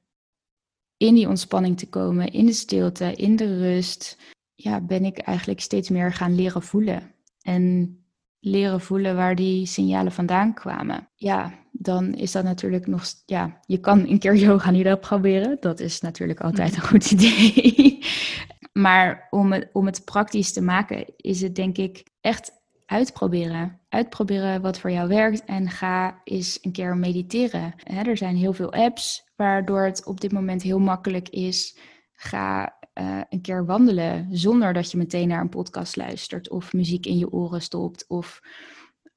in 0.98 1.14
die 1.14 1.28
ontspanning 1.28 1.78
te 1.78 1.90
komen, 1.90 2.32
in 2.32 2.46
de 2.46 2.54
stilte, 2.54 3.14
in 3.14 3.36
de 3.36 3.58
rust, 3.58 4.18
ja, 4.56 4.82
ben 4.82 5.06
ik 5.06 5.18
eigenlijk 5.18 5.60
steeds 5.60 5.90
meer 5.90 6.14
gaan 6.14 6.36
leren 6.36 6.62
voelen. 6.62 7.16
En 7.42 7.96
leren 8.40 8.82
voelen 8.82 9.16
waar 9.16 9.36
die 9.36 9.66
signalen 9.66 10.12
vandaan 10.12 10.54
kwamen. 10.54 11.10
Ja, 11.16 11.68
dan 11.82 12.14
is 12.14 12.32
dat 12.32 12.44
natuurlijk 12.44 12.88
nog. 12.88 13.04
Ja, 13.26 13.60
je 13.66 13.78
kan 13.78 14.08
een 14.08 14.20
keer 14.20 14.36
yoga 14.46 14.72
niet 14.72 15.00
proberen. 15.00 15.58
Dat 15.60 15.80
is 15.80 16.02
natuurlijk 16.02 16.42
altijd 16.42 16.76
een 16.76 16.88
goed 16.88 17.12
idee. 17.12 18.00
maar 18.84 19.28
om 19.30 19.52
het, 19.52 19.70
om 19.74 19.86
het 19.86 20.06
praktisch 20.06 20.54
te 20.54 20.62
maken, 20.62 21.14
is 21.16 21.42
het 21.42 21.56
denk 21.56 21.78
ik 21.78 22.04
echt 22.22 22.52
uitproberen. 22.86 23.80
Uitproberen 23.90 24.62
wat 24.62 24.80
voor 24.80 24.92
jou 24.92 25.08
werkt 25.08 25.46
en 25.46 25.70
ga 25.70 26.22
eens 26.24 26.60
een 26.62 26.72
keer 26.72 26.98
mediteren. 26.98 27.74
er 27.84 28.18
zijn 28.18 28.36
heel 28.36 28.54
veel 28.54 28.74
apps 28.74 29.30
waardoor 29.36 29.82
het 29.82 30.06
op 30.06 30.22
dit 30.22 30.32
moment 30.32 30.62
heel 30.62 30.80
makkelijk 30.80 31.30
is. 31.30 31.78
Ga 32.14 32.78
uh, 32.94 33.22
een 33.30 33.42
keer 33.42 33.66
wandelen 33.66 34.28
zonder 34.32 34.74
dat 34.74 34.92
je 34.92 34.98
meteen 34.98 35.28
naar 35.28 35.42
een 35.42 35.50
podcast 35.50 35.96
luistert 35.96 36.50
of 36.50 36.74
muziek 36.74 37.06
in 37.06 37.18
je 37.18 37.32
oren 37.32 37.62
stopt 37.62 38.06
of 38.08 38.42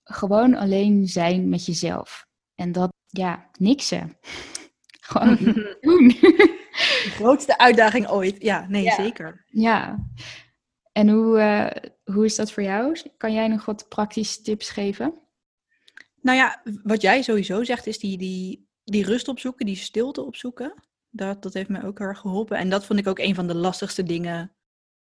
gewoon 0.04 0.54
alleen 0.54 1.06
zijn 1.06 1.48
met 1.48 1.66
jezelf. 1.66 2.30
En 2.62 2.72
dat, 2.72 2.92
ja, 3.06 3.48
niksen. 3.58 4.16
gewoon 5.00 5.36
doen. 5.80 6.08
De 6.08 7.10
grootste 7.14 7.58
uitdaging 7.58 8.08
ooit. 8.08 8.42
Ja, 8.42 8.66
nee, 8.68 8.90
zeker. 8.90 9.44
Ja. 9.46 10.06
En 10.92 11.08
hoe, 11.08 11.38
uh, 11.38 11.90
hoe 12.14 12.24
is 12.24 12.36
dat 12.36 12.52
voor 12.52 12.62
jou? 12.62 12.98
Kan 13.16 13.32
jij 13.32 13.48
nog 13.48 13.64
wat 13.64 13.88
praktische 13.88 14.42
tips 14.42 14.70
geven? 14.70 15.14
Nou 16.20 16.36
ja, 16.36 16.62
wat 16.82 17.02
jij 17.02 17.22
sowieso 17.22 17.64
zegt 17.64 17.86
is 17.86 17.98
die, 17.98 18.18
die, 18.18 18.68
die 18.84 19.04
rust 19.04 19.28
opzoeken, 19.28 19.66
die 19.66 19.76
stilte 19.76 20.22
opzoeken 20.22 20.74
dat, 21.10 21.42
dat 21.42 21.54
heeft 21.54 21.68
mij 21.68 21.84
ook 21.84 21.98
heel 21.98 22.06
erg 22.06 22.18
geholpen. 22.18 22.58
En 22.58 22.68
dat 22.68 22.86
vond 22.86 22.98
ik 22.98 23.06
ook 23.06 23.18
een 23.18 23.34
van 23.34 23.46
de 23.46 23.54
lastigste 23.54 24.02
dingen 24.02 24.52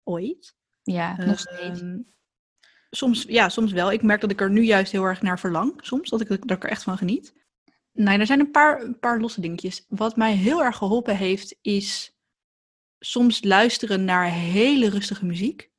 ooit. 0.04 0.56
Ja, 0.84 1.26
nog 1.26 1.40
steeds. 1.40 1.82
Ehm, 1.82 2.00
soms, 2.90 3.24
ja, 3.24 3.50
soms 3.50 3.72
wel. 3.72 3.92
Ik 3.92 4.02
merk 4.02 4.22
dat 4.22 4.32
ik 4.32 4.42
er 4.42 4.52
nu 4.52 4.62
juist 4.62 4.92
heel 4.92 5.04
erg 5.04 5.22
naar 5.22 5.40
verlang. 5.40 5.74
Soms, 5.78 6.10
dat 6.10 6.22
ik, 6.22 6.28
dat 6.28 6.58
ik 6.58 6.64
er 6.64 6.70
echt 6.70 6.84
van 6.84 6.98
geniet. 6.98 7.34
Nee, 7.98 8.18
er 8.18 8.26
zijn 8.26 8.40
een 8.40 8.52
paar, 8.52 8.82
een 8.82 9.00
paar 9.00 9.20
losse 9.20 9.42
dingetjes. 9.42 9.86
Wat 9.90 10.16
mij 10.16 10.34
heel 10.34 10.64
erg 10.64 10.78
geholpen 10.78 11.18
heeft, 11.18 11.58
is 11.62 12.18
soms 13.00 13.44
luisteren 13.44 14.06
naar 14.06 14.32
hele 14.32 14.90
rustige 14.90 15.26
muziek. 15.26 15.72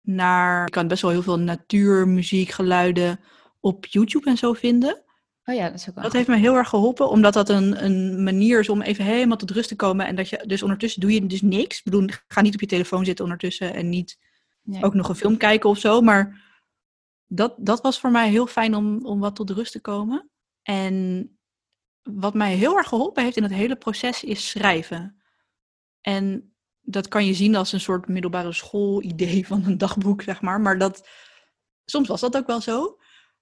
Naar, 0.00 0.66
ik 0.66 0.72
kan 0.72 0.88
best 0.88 1.02
wel 1.02 1.10
heel 1.10 1.22
veel 1.22 1.38
natuurmuziek, 1.38 2.50
geluiden 2.50 3.20
op 3.60 3.86
YouTube 3.86 4.30
en 4.30 4.36
zo 4.36 4.52
vinden. 4.52 5.02
Oh 5.44 5.54
ja, 5.54 5.68
dat 5.68 5.78
is 5.78 5.88
ook 5.88 6.02
Dat 6.02 6.12
heeft 6.12 6.28
me 6.28 6.36
heel 6.36 6.54
erg 6.54 6.68
geholpen, 6.68 7.08
omdat 7.08 7.32
dat 7.32 7.48
een, 7.48 7.84
een 7.84 8.22
manier 8.22 8.60
is 8.60 8.68
om 8.68 8.82
even 8.82 9.04
helemaal 9.04 9.36
tot 9.36 9.50
rust 9.50 9.68
te 9.68 9.76
komen. 9.76 10.06
En 10.06 10.16
dat 10.16 10.28
je 10.28 10.44
dus 10.46 10.62
ondertussen 10.62 11.00
doe 11.00 11.12
je 11.12 11.26
dus 11.26 11.42
niks. 11.42 11.78
Ik 11.78 11.84
bedoel, 11.84 12.08
ga 12.28 12.40
niet 12.40 12.54
op 12.54 12.60
je 12.60 12.66
telefoon 12.66 13.04
zitten 13.04 13.24
ondertussen 13.24 13.74
en 13.74 13.88
niet 13.88 14.18
ook 14.80 14.94
nog 14.94 15.08
een 15.08 15.14
film 15.14 15.36
kijken 15.36 15.70
of 15.70 15.78
zo. 15.78 16.00
Maar 16.00 16.42
dat, 17.26 17.54
dat 17.58 17.80
was 17.80 18.00
voor 18.00 18.10
mij 18.10 18.28
heel 18.28 18.46
fijn 18.46 18.74
om, 18.74 19.06
om 19.06 19.20
wat 19.20 19.36
tot 19.36 19.50
rust 19.50 19.72
te 19.72 19.80
komen. 19.80 20.30
En 20.62 21.28
wat 22.10 22.34
mij 22.34 22.54
heel 22.54 22.76
erg 22.76 22.88
geholpen 22.88 23.22
heeft 23.22 23.36
in 23.36 23.42
het 23.42 23.52
hele 23.52 23.76
proces 23.76 24.24
is 24.24 24.48
schrijven. 24.48 25.22
En 26.00 26.54
dat 26.80 27.08
kan 27.08 27.26
je 27.26 27.34
zien 27.34 27.56
als 27.56 27.72
een 27.72 27.80
soort 27.80 28.08
middelbare 28.08 28.52
schoolidee 28.52 29.46
van 29.46 29.64
een 29.64 29.78
dagboek, 29.78 30.22
zeg 30.22 30.40
maar. 30.40 30.60
Maar 30.60 30.78
dat, 30.78 31.08
soms 31.84 32.08
was 32.08 32.20
dat 32.20 32.36
ook 32.36 32.46
wel 32.46 32.60
zo. 32.60 32.98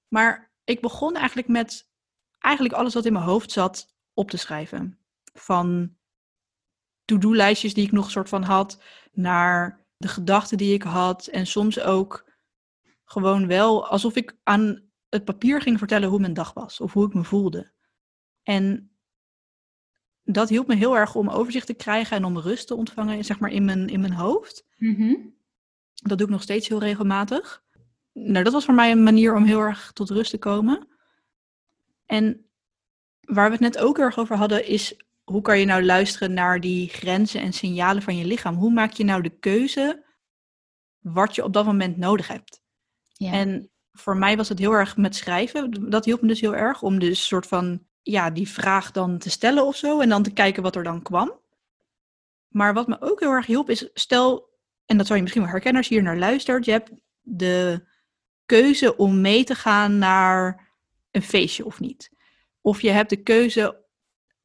Maar 0.09 0.53
ik 0.65 0.81
begon 0.81 1.17
eigenlijk 1.17 1.49
met 1.49 1.91
eigenlijk 2.39 2.75
alles 2.75 2.95
wat 2.95 3.05
in 3.05 3.13
mijn 3.13 3.25
hoofd 3.25 3.51
zat 3.51 3.95
op 4.15 4.31
te 4.31 4.37
schrijven. 4.37 4.99
Van 5.33 5.97
to-do-lijstjes 7.05 7.75
die 7.75 7.87
ik 7.87 7.93
nog 7.93 8.11
soort 8.11 8.29
van 8.29 8.43
had, 8.43 8.83
naar 9.13 9.87
de 9.97 10.09
gedachten 10.09 10.57
die 10.57 10.75
ik 10.75 10.83
had. 10.83 11.27
En 11.27 11.47
soms 11.47 11.81
ook 11.81 12.31
gewoon 13.05 13.47
wel 13.47 13.87
alsof 13.89 14.17
ik 14.17 14.37
aan 14.43 14.91
het 15.09 15.25
papier 15.25 15.61
ging 15.61 15.79
vertellen 15.79 16.09
hoe 16.09 16.21
mijn 16.21 16.35
dag 16.35 16.53
was 16.53 16.81
of 16.81 16.93
hoe 16.93 17.07
ik 17.07 17.15
me 17.15 17.25
voelde. 17.25 17.72
En 18.43 18.91
dat 20.25 20.49
hielp 20.49 20.67
me 20.67 20.75
heel 20.75 20.97
erg 20.97 21.15
om 21.15 21.29
overzicht 21.29 21.67
te 21.67 21.75
krijgen 21.75 22.17
en 22.17 22.25
om 22.25 22.39
rust 22.39 22.67
te 22.67 22.75
ontvangen, 22.75 23.25
zeg 23.25 23.39
maar, 23.39 23.51
in 23.51 23.65
mijn, 23.65 23.89
in 23.89 24.01
mijn 24.01 24.13
hoofd. 24.13 24.67
Mhm. 24.77 25.15
Dat 25.95 26.19
doe 26.19 26.27
ik 26.27 26.33
nog 26.33 26.43
steeds 26.43 26.69
heel 26.69 26.81
regelmatig. 26.81 27.63
Nou, 28.13 28.45
dat 28.45 28.53
was 28.53 28.65
voor 28.65 28.75
mij 28.75 28.91
een 28.91 29.03
manier 29.03 29.35
om 29.35 29.45
heel 29.45 29.61
erg 29.61 29.93
tot 29.93 30.11
rust 30.11 30.31
te 30.31 30.39
komen. 30.39 30.89
En 32.07 32.47
waar 33.21 33.47
we 33.47 33.53
het 33.53 33.61
net 33.61 33.79
ook 33.79 33.99
erg 33.99 34.19
over 34.19 34.37
hadden, 34.37 34.67
is 34.67 34.97
hoe 35.25 35.43
kan 35.43 35.59
je 35.59 35.65
nou 35.65 35.85
luisteren 35.85 36.33
naar 36.33 36.61
die 36.61 36.89
grenzen 36.89 37.41
en 37.41 37.53
signalen 37.53 38.03
van 38.03 38.17
je 38.17 38.25
lichaam? 38.25 38.55
Hoe 38.55 38.73
maak 38.73 38.93
je 38.93 39.05
nou 39.05 39.23
de 39.23 39.39
keuze 39.39 40.05
wat 40.99 41.35
je 41.35 41.45
op 41.45 41.53
dat 41.53 41.65
moment 41.65 41.97
nodig 41.97 42.29
hebt? 42.29 42.63
Ja. 43.13 43.33
En 43.33 43.71
voor 43.93 44.17
mij 44.17 44.37
was 44.37 44.49
het 44.49 44.59
heel 44.59 44.73
erg 44.73 44.97
met 44.97 45.17
schrijven. 45.17 45.91
Dat 45.91 46.05
hielp 46.05 46.21
me 46.21 46.29
dus 46.29 46.41
heel 46.41 46.57
erg 46.57 46.83
om 46.83 46.99
dus 46.99 47.27
soort 47.27 47.47
van, 47.47 47.87
ja, 48.03 48.31
die 48.31 48.49
vraag 48.49 48.91
dan 48.91 49.19
te 49.19 49.31
stellen 49.31 49.67
of 49.67 49.77
zo. 49.77 50.01
En 50.01 50.09
dan 50.09 50.23
te 50.23 50.33
kijken 50.33 50.63
wat 50.63 50.77
er 50.77 50.83
dan 50.83 51.03
kwam. 51.03 51.41
Maar 52.49 52.75
wat 52.75 52.89
me 52.89 53.01
ook 53.01 53.21
heel 53.21 53.31
erg 53.31 53.47
hielp 53.47 53.71
is, 53.71 53.91
stel, 53.95 54.51
en 54.87 54.97
dat 54.97 55.07
zou 55.07 55.17
je 55.17 55.23
misschien 55.23 55.43
wel 55.43 55.53
herkennen 55.53 55.81
als 55.81 55.89
je 55.91 55.95
hier 55.95 56.05
naar 56.05 56.19
luistert. 56.19 56.65
Je 56.65 56.71
hebt 56.71 56.91
de 57.21 57.87
keuze 58.47 58.97
om 58.97 59.21
mee 59.21 59.45
te 59.45 59.55
gaan 59.55 59.99
naar 59.99 60.71
een 61.11 61.23
feestje 61.23 61.65
of 61.65 61.81
niet. 61.81 62.13
Of 62.61 62.81
je 62.81 62.91
hebt 62.91 63.11
de 63.11 63.23
keuze 63.23 63.85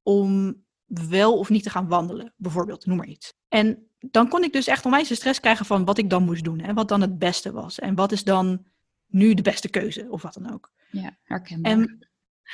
om 0.04 0.64
wel 0.86 1.38
of 1.38 1.50
niet 1.50 1.64
te 1.64 1.70
gaan 1.70 1.88
wandelen, 1.88 2.34
bijvoorbeeld, 2.38 2.86
noem 2.86 2.98
maar 2.98 3.08
iets. 3.08 3.34
En 3.48 3.88
dan 4.00 4.30
kon 4.30 4.44
ik 4.44 4.54
dus 4.54 4.68
echt 4.68 4.86
onwijs 4.86 5.08
de 5.08 5.16
stress 5.16 5.40
krijgen 5.40 5.66
van 5.66 5.86
wat 5.86 5.98
ik 5.98 6.10
dan 6.10 6.24
moest 6.24 6.44
doen 6.44 6.60
en 6.60 6.76
wat 6.76 6.88
dan 6.88 7.02
het 7.02 7.20
beste 7.20 7.52
was. 7.52 7.80
En 7.80 7.96
wat 7.96 8.12
is 8.12 8.24
dan 8.24 8.66
nu 9.08 9.34
de 9.34 9.42
beste 9.42 9.70
keuze, 9.70 10.08
of 10.10 10.22
wat 10.22 10.34
dan 10.34 10.54
ook. 10.54 10.72
Ja, 10.92 11.18
herkenbaar. 11.24 11.72
En, 11.72 12.07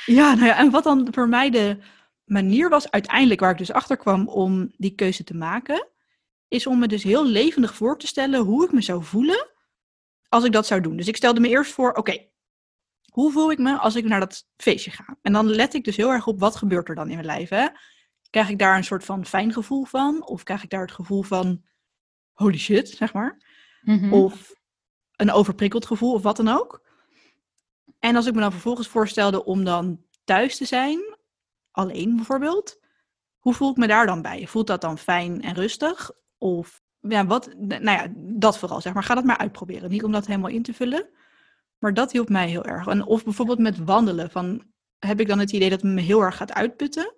ja, 0.04 0.34
nou 0.34 0.46
ja, 0.46 0.58
en 0.58 0.70
wat 0.70 0.84
dan 0.84 1.08
voor 1.10 1.28
mij 1.28 1.50
de 1.50 1.78
manier 2.24 2.68
was, 2.68 2.90
uiteindelijk 2.90 3.40
waar 3.40 3.50
ik 3.50 3.58
dus 3.58 3.72
achter 3.72 3.96
kwam 3.96 4.28
om 4.28 4.72
die 4.76 4.94
keuze 4.94 5.24
te 5.24 5.34
maken, 5.34 5.88
is 6.48 6.66
om 6.66 6.78
me 6.78 6.88
dus 6.88 7.02
heel 7.02 7.26
levendig 7.26 7.74
voor 7.74 7.98
te 7.98 8.06
stellen 8.06 8.40
hoe 8.40 8.64
ik 8.64 8.72
me 8.72 8.82
zou 8.82 9.04
voelen 9.04 9.50
als 10.28 10.44
ik 10.44 10.52
dat 10.52 10.66
zou 10.66 10.80
doen. 10.80 10.96
Dus 10.96 11.08
ik 11.08 11.16
stelde 11.16 11.40
me 11.40 11.48
eerst 11.48 11.72
voor, 11.72 11.92
oké, 11.92 12.28
hoe 13.10 13.32
voel 13.32 13.50
ik 13.50 13.58
me 13.58 13.78
als 13.78 13.94
ik 13.94 14.04
naar 14.04 14.20
dat 14.20 14.46
feestje 14.56 14.90
ga? 14.90 15.16
En 15.22 15.32
dan 15.32 15.46
let 15.46 15.74
ik 15.74 15.84
dus 15.84 15.96
heel 15.96 16.10
erg 16.10 16.26
op 16.26 16.40
wat 16.40 16.56
gebeurt 16.56 16.88
er 16.88 16.94
dan 16.94 17.08
in 17.08 17.14
mijn 17.14 17.26
lijf. 17.26 17.48
Hè? 17.48 17.66
Krijg 18.30 18.48
ik 18.48 18.58
daar 18.58 18.76
een 18.76 18.84
soort 18.84 19.04
van 19.04 19.26
fijn 19.26 19.52
gevoel 19.52 19.84
van? 19.84 20.26
Of 20.26 20.42
krijg 20.42 20.62
ik 20.62 20.70
daar 20.70 20.80
het 20.80 20.92
gevoel 20.92 21.22
van 21.22 21.64
holy 22.32 22.58
shit, 22.58 22.88
zeg 22.88 23.12
maar? 23.12 23.42
Mhm. 23.82 24.12
Of 24.12 24.52
een 25.16 25.32
overprikkeld 25.32 25.86
gevoel 25.86 26.12
of 26.12 26.22
wat 26.22 26.36
dan 26.36 26.48
ook. 26.48 26.86
En 28.04 28.16
als 28.16 28.26
ik 28.26 28.34
me 28.34 28.40
dan 28.40 28.52
vervolgens 28.52 28.88
voorstelde 28.88 29.44
om 29.44 29.64
dan 29.64 30.04
thuis 30.24 30.56
te 30.56 30.64
zijn, 30.64 31.16
alleen 31.70 32.16
bijvoorbeeld, 32.16 32.78
hoe 33.38 33.54
voel 33.54 33.70
ik 33.70 33.76
me 33.76 33.86
daar 33.86 34.06
dan 34.06 34.22
bij? 34.22 34.46
Voelt 34.46 34.66
dat 34.66 34.80
dan 34.80 34.98
fijn 34.98 35.42
en 35.42 35.54
rustig? 35.54 36.10
Of 36.38 36.82
ja, 37.00 37.26
wat, 37.26 37.54
nou 37.56 37.90
ja, 37.90 38.12
dat 38.16 38.58
vooral 38.58 38.80
zeg 38.80 38.92
maar. 38.94 39.02
Ga 39.02 39.14
dat 39.14 39.24
maar 39.24 39.38
uitproberen. 39.38 39.90
Niet 39.90 40.04
om 40.04 40.12
dat 40.12 40.26
helemaal 40.26 40.50
in 40.50 40.62
te 40.62 40.74
vullen, 40.74 41.08
maar 41.78 41.94
dat 41.94 42.12
hielp 42.12 42.28
mij 42.28 42.48
heel 42.48 42.64
erg. 42.64 42.86
En 42.86 43.04
of 43.04 43.24
bijvoorbeeld 43.24 43.58
met 43.58 43.84
wandelen, 43.84 44.30
van 44.30 44.64
heb 44.98 45.20
ik 45.20 45.28
dan 45.28 45.38
het 45.38 45.52
idee 45.52 45.70
dat 45.70 45.82
het 45.82 45.92
me 45.92 46.00
heel 46.00 46.20
erg 46.20 46.36
gaat 46.36 46.52
uitputten? 46.52 47.14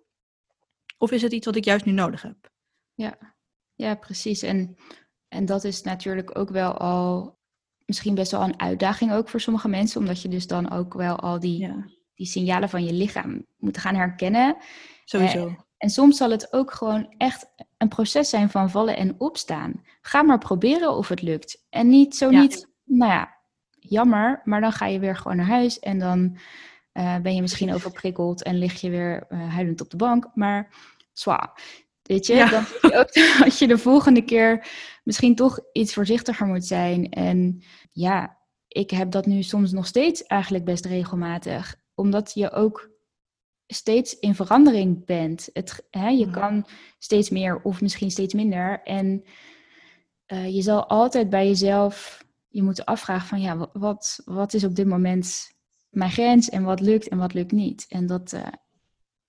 Of 0.98 1.10
is 1.10 1.22
het 1.22 1.32
iets 1.32 1.46
wat 1.46 1.56
ik 1.56 1.64
juist 1.64 1.84
nu 1.84 1.92
nodig 1.92 2.22
heb? 2.22 2.50
Ja, 2.94 3.34
ja 3.74 3.94
precies. 3.94 4.42
En, 4.42 4.76
en 5.28 5.44
dat 5.44 5.64
is 5.64 5.82
natuurlijk 5.82 6.38
ook 6.38 6.50
wel 6.50 6.76
al 6.76 7.35
misschien 7.86 8.14
best 8.14 8.30
wel 8.30 8.42
een 8.42 8.60
uitdaging 8.60 9.12
ook 9.12 9.28
voor 9.28 9.40
sommige 9.40 9.68
mensen, 9.68 10.00
omdat 10.00 10.22
je 10.22 10.28
dus 10.28 10.46
dan 10.46 10.70
ook 10.70 10.94
wel 10.94 11.16
al 11.20 11.40
die, 11.40 11.58
Ja, 11.58 11.84
die 12.14 12.26
signalen 12.26 12.68
van 12.68 12.84
je 12.84 12.92
lichaam 12.92 13.46
moet 13.56 13.78
gaan 13.78 13.94
herkennen. 13.94 14.56
sowieso. 15.04 15.56
En 15.78 15.90
soms 15.90 16.16
zal 16.16 16.30
het 16.30 16.52
ook 16.52 16.72
gewoon 16.72 17.14
echt 17.18 17.46
een 17.78 17.88
proces 17.88 18.28
zijn 18.30 18.50
van 18.50 18.70
vallen 18.70 18.96
en 18.96 19.14
opstaan. 19.20 19.82
Ga 20.00 20.22
maar 20.22 20.38
proberen 20.38 20.96
of 20.96 21.08
het 21.08 21.22
lukt. 21.22 21.66
En 21.70 21.88
niet 21.88 22.16
zo 22.16 22.30
Ja. 22.30 22.40
niet, 22.40 22.68
nou 22.84 23.12
ja, 23.12 23.34
jammer, 23.70 24.40
maar 24.44 24.60
dan 24.60 24.72
ga 24.72 24.86
je 24.86 24.98
weer 24.98 25.16
gewoon 25.16 25.36
naar 25.36 25.46
huis 25.46 25.78
en 25.78 25.98
dan 25.98 26.38
eh, 26.92 27.16
ben 27.18 27.34
je 27.34 27.40
misschien 27.40 27.74
overprikkeld 27.74 28.42
en 28.42 28.58
lig 28.58 28.80
je 28.80 28.90
weer 28.90 29.26
eh, 29.28 29.54
huilend 29.54 29.80
op 29.80 29.90
de 29.90 29.96
bank. 29.96 30.30
Maar 30.34 30.68
zwaar. 31.12 31.60
Weet 32.06 32.26
je, 32.26 32.34
Ja. 32.34 32.50
dan 32.50 32.64
je 32.80 32.98
ook 32.98 33.12
dat 33.44 33.58
je 33.58 33.66
de 33.66 33.78
volgende 33.78 34.22
keer 34.24 34.68
misschien 35.04 35.34
toch 35.34 35.58
iets 35.72 35.94
voorzichtiger 35.94 36.46
moet 36.46 36.64
zijn. 36.64 37.10
En 37.10 37.62
ja, 37.92 38.38
ik 38.68 38.90
heb 38.90 39.10
dat 39.10 39.26
nu 39.26 39.42
soms 39.42 39.72
nog 39.72 39.86
steeds 39.86 40.22
eigenlijk 40.22 40.64
best 40.64 40.84
regelmatig. 40.84 41.76
Omdat 41.94 42.32
je 42.34 42.50
ook 42.52 42.90
steeds 43.66 44.18
in 44.18 44.34
verandering 44.34 45.04
bent. 45.04 45.48
Het, 45.52 45.86
hè, 45.90 46.08
je 46.08 46.26
Ja. 46.26 46.30
kan 46.32 46.66
steeds 46.98 47.30
meer 47.30 47.60
of 47.62 47.80
misschien 47.80 48.10
steeds 48.10 48.34
minder. 48.34 48.80
En 48.82 49.24
eh, 50.26 50.54
je 50.54 50.62
zal 50.62 50.86
altijd 50.86 51.30
bij 51.30 51.46
jezelf 51.46 52.24
je 52.48 52.62
moeten 52.62 52.84
afvragen 52.84 53.28
van 53.28 53.40
ja, 53.40 53.56
wa- 53.56 53.70
wat, 53.72 54.20
wat 54.24 54.54
is 54.54 54.64
op 54.64 54.74
dit 54.74 54.86
moment 54.86 55.54
mijn 55.88 56.10
grens 56.10 56.48
en 56.48 56.62
wat 56.62 56.80
lukt 56.80 57.08
en 57.08 57.18
wat 57.18 57.34
lukt 57.34 57.52
niet. 57.52 57.86
En 57.88 58.06
dat 58.06 58.32
eh, 58.32 58.46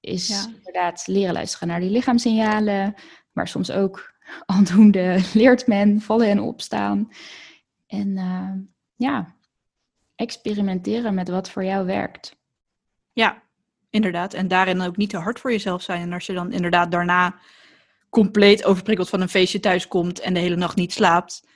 is 0.08 0.28
Ja. 0.28 0.46
inderdaad 0.58 1.08
leren 1.08 1.34
luisteren 1.34 1.68
naar 1.68 1.80
die 1.80 1.90
lichaamssignalen, 1.90 2.94
maar 3.32 3.48
soms 3.48 3.72
ook 3.72 4.14
aldoende 4.46 5.22
leert 5.34 5.68
men 5.68 6.02
vallen 6.02 6.28
en 6.30 6.40
opstaan. 6.42 7.10
En 7.88 8.18
eh, 8.18 8.52
ja, 8.96 9.36
experimenteren 10.16 11.14
met 11.14 11.30
wat 11.30 11.50
voor 11.50 11.64
jou 11.64 11.86
werkt. 11.86 12.36
Ja, 13.14 13.42
inderdaad. 13.90 14.34
En 14.34 14.48
daarin 14.48 14.82
ook 14.82 14.98
niet 14.98 15.10
te 15.10 15.18
hard 15.18 15.40
voor 15.40 15.52
jezelf 15.52 15.82
zijn. 15.82 16.02
En 16.02 16.14
als 16.14 16.26
je 16.26 16.34
dan 16.34 16.52
inderdaad 16.52 16.92
daarna 16.92 17.36
compleet 18.10 18.64
overprikkeld 18.66 19.10
van 19.10 19.22
een 19.22 19.30
feestje 19.30 19.60
thuis 19.60 19.88
komt 19.88 20.20
en 20.20 20.34
de 20.34 20.40
hele 20.40 20.56
nacht 20.56 20.76
niet 20.76 20.94
slaapt. 20.94 21.48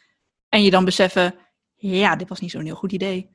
En 0.49 0.63
je 0.63 0.71
dan 0.71 0.85
beseffen, 0.85 1.35
ja, 1.75 2.15
dit 2.15 2.29
was 2.29 2.39
niet 2.39 2.51
zo'n 2.51 2.65
heel 2.65 2.75
goed 2.75 2.91
idee. 2.91 3.29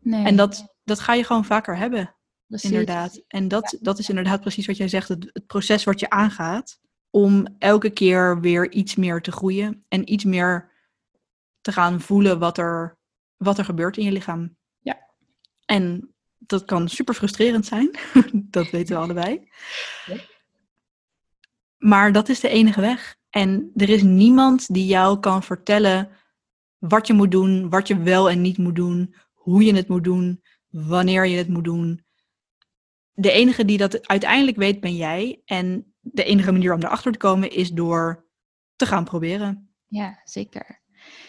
Nee, 0.00 0.24
En 0.24 0.36
dat, 0.36 0.76
dat 0.84 1.00
ga 1.00 1.14
je 1.14 1.24
gewoon 1.24 1.44
vaker 1.44 1.76
hebben, 1.76 2.14
precies. 2.48 2.70
inderdaad. 2.70 3.22
En 3.28 3.48
dat, 3.48 3.76
dat 3.80 3.98
is 3.98 4.08
inderdaad 4.08 4.40
precies 4.40 4.66
wat 4.66 4.76
jij 4.76 4.88
zegt, 4.88 5.08
het, 5.08 5.30
het 5.32 5.46
proces 5.46 5.84
wat 5.84 6.00
je 6.00 6.10
aangaat. 6.10 6.80
Om 7.10 7.46
elke 7.58 7.90
keer 7.90 8.40
weer 8.40 8.72
iets 8.72 8.96
meer 8.96 9.20
te 9.20 9.32
groeien 9.32 9.84
en 9.88 10.12
iets 10.12 10.24
meer 10.24 10.70
te 11.60 11.72
gaan 11.72 12.00
voelen 12.00 12.38
wat 12.38 12.58
er, 12.58 12.98
wat 13.36 13.58
er 13.58 13.64
gebeurt 13.64 13.96
in 13.96 14.04
je 14.04 14.12
lichaam. 14.12 14.56
Ja. 14.80 14.98
En 15.64 16.14
dat 16.38 16.64
kan 16.64 16.88
super 16.88 17.14
frustrerend 17.14 17.66
zijn, 17.66 17.90
dat 18.56 18.70
weten 18.70 18.96
we 18.96 19.02
allebei. 19.02 19.50
Ja. 20.06 20.16
Maar 21.78 22.12
dat 22.12 22.28
is 22.28 22.40
de 22.40 22.48
enige 22.48 22.80
weg. 22.80 23.16
En 23.30 23.70
er 23.76 23.88
is 23.88 24.02
niemand 24.02 24.74
die 24.74 24.86
jou 24.86 25.20
kan 25.20 25.42
vertellen 25.42 26.10
wat 26.78 27.06
je 27.06 27.12
moet 27.12 27.30
doen, 27.30 27.68
wat 27.68 27.88
je 27.88 28.02
wel 28.02 28.30
en 28.30 28.40
niet 28.40 28.58
moet 28.58 28.76
doen, 28.76 29.14
hoe 29.32 29.64
je 29.64 29.74
het 29.74 29.88
moet 29.88 30.04
doen, 30.04 30.42
wanneer 30.68 31.26
je 31.26 31.36
het 31.36 31.48
moet 31.48 31.64
doen. 31.64 32.04
De 33.20 33.32
enige 33.32 33.64
die 33.64 33.78
dat 33.78 34.08
uiteindelijk 34.08 34.56
weet 34.56 34.80
ben 34.80 34.96
jij. 34.96 35.42
En 35.44 35.94
de 36.00 36.24
enige 36.24 36.52
manier 36.52 36.74
om 36.74 36.82
erachter 36.82 37.12
te 37.12 37.18
komen 37.18 37.50
is 37.50 37.70
door 37.70 38.26
te 38.76 38.86
gaan 38.86 39.04
proberen. 39.04 39.68
Ja, 39.88 40.20
zeker. 40.24 40.80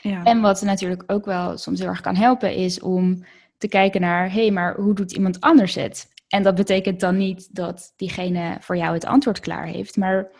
Ja. 0.02 0.24
En 0.24 0.42
wat 0.42 0.62
natuurlijk 0.62 1.04
ook 1.08 1.26
wel 1.26 1.58
soms 1.58 1.80
heel 1.80 1.88
erg 1.88 2.02
kan 2.02 2.16
helpen, 2.16 2.56
is 2.56 2.80
om 2.80 3.26
te 3.58 3.68
kijken 3.68 4.02
naar, 4.02 4.32
hé, 4.32 4.42
hey, 4.42 4.52
maar 4.52 4.76
hoe 4.76 4.94
doet 4.94 5.12
iemand 5.12 5.42
anders 5.42 5.76
het? 5.76 6.12
En 6.28 6.44
dat 6.44 6.56
betekent 6.56 7.00
dan 7.00 7.18
niet 7.18 7.56
dat 7.56 7.94
diegene 7.96 8.58
voor 8.60 8.78
jou 8.78 8.94
het 8.94 9.06
antwoord 9.06 9.40
klaar 9.40 9.66
heeft, 9.66 9.98
maar 9.98 10.32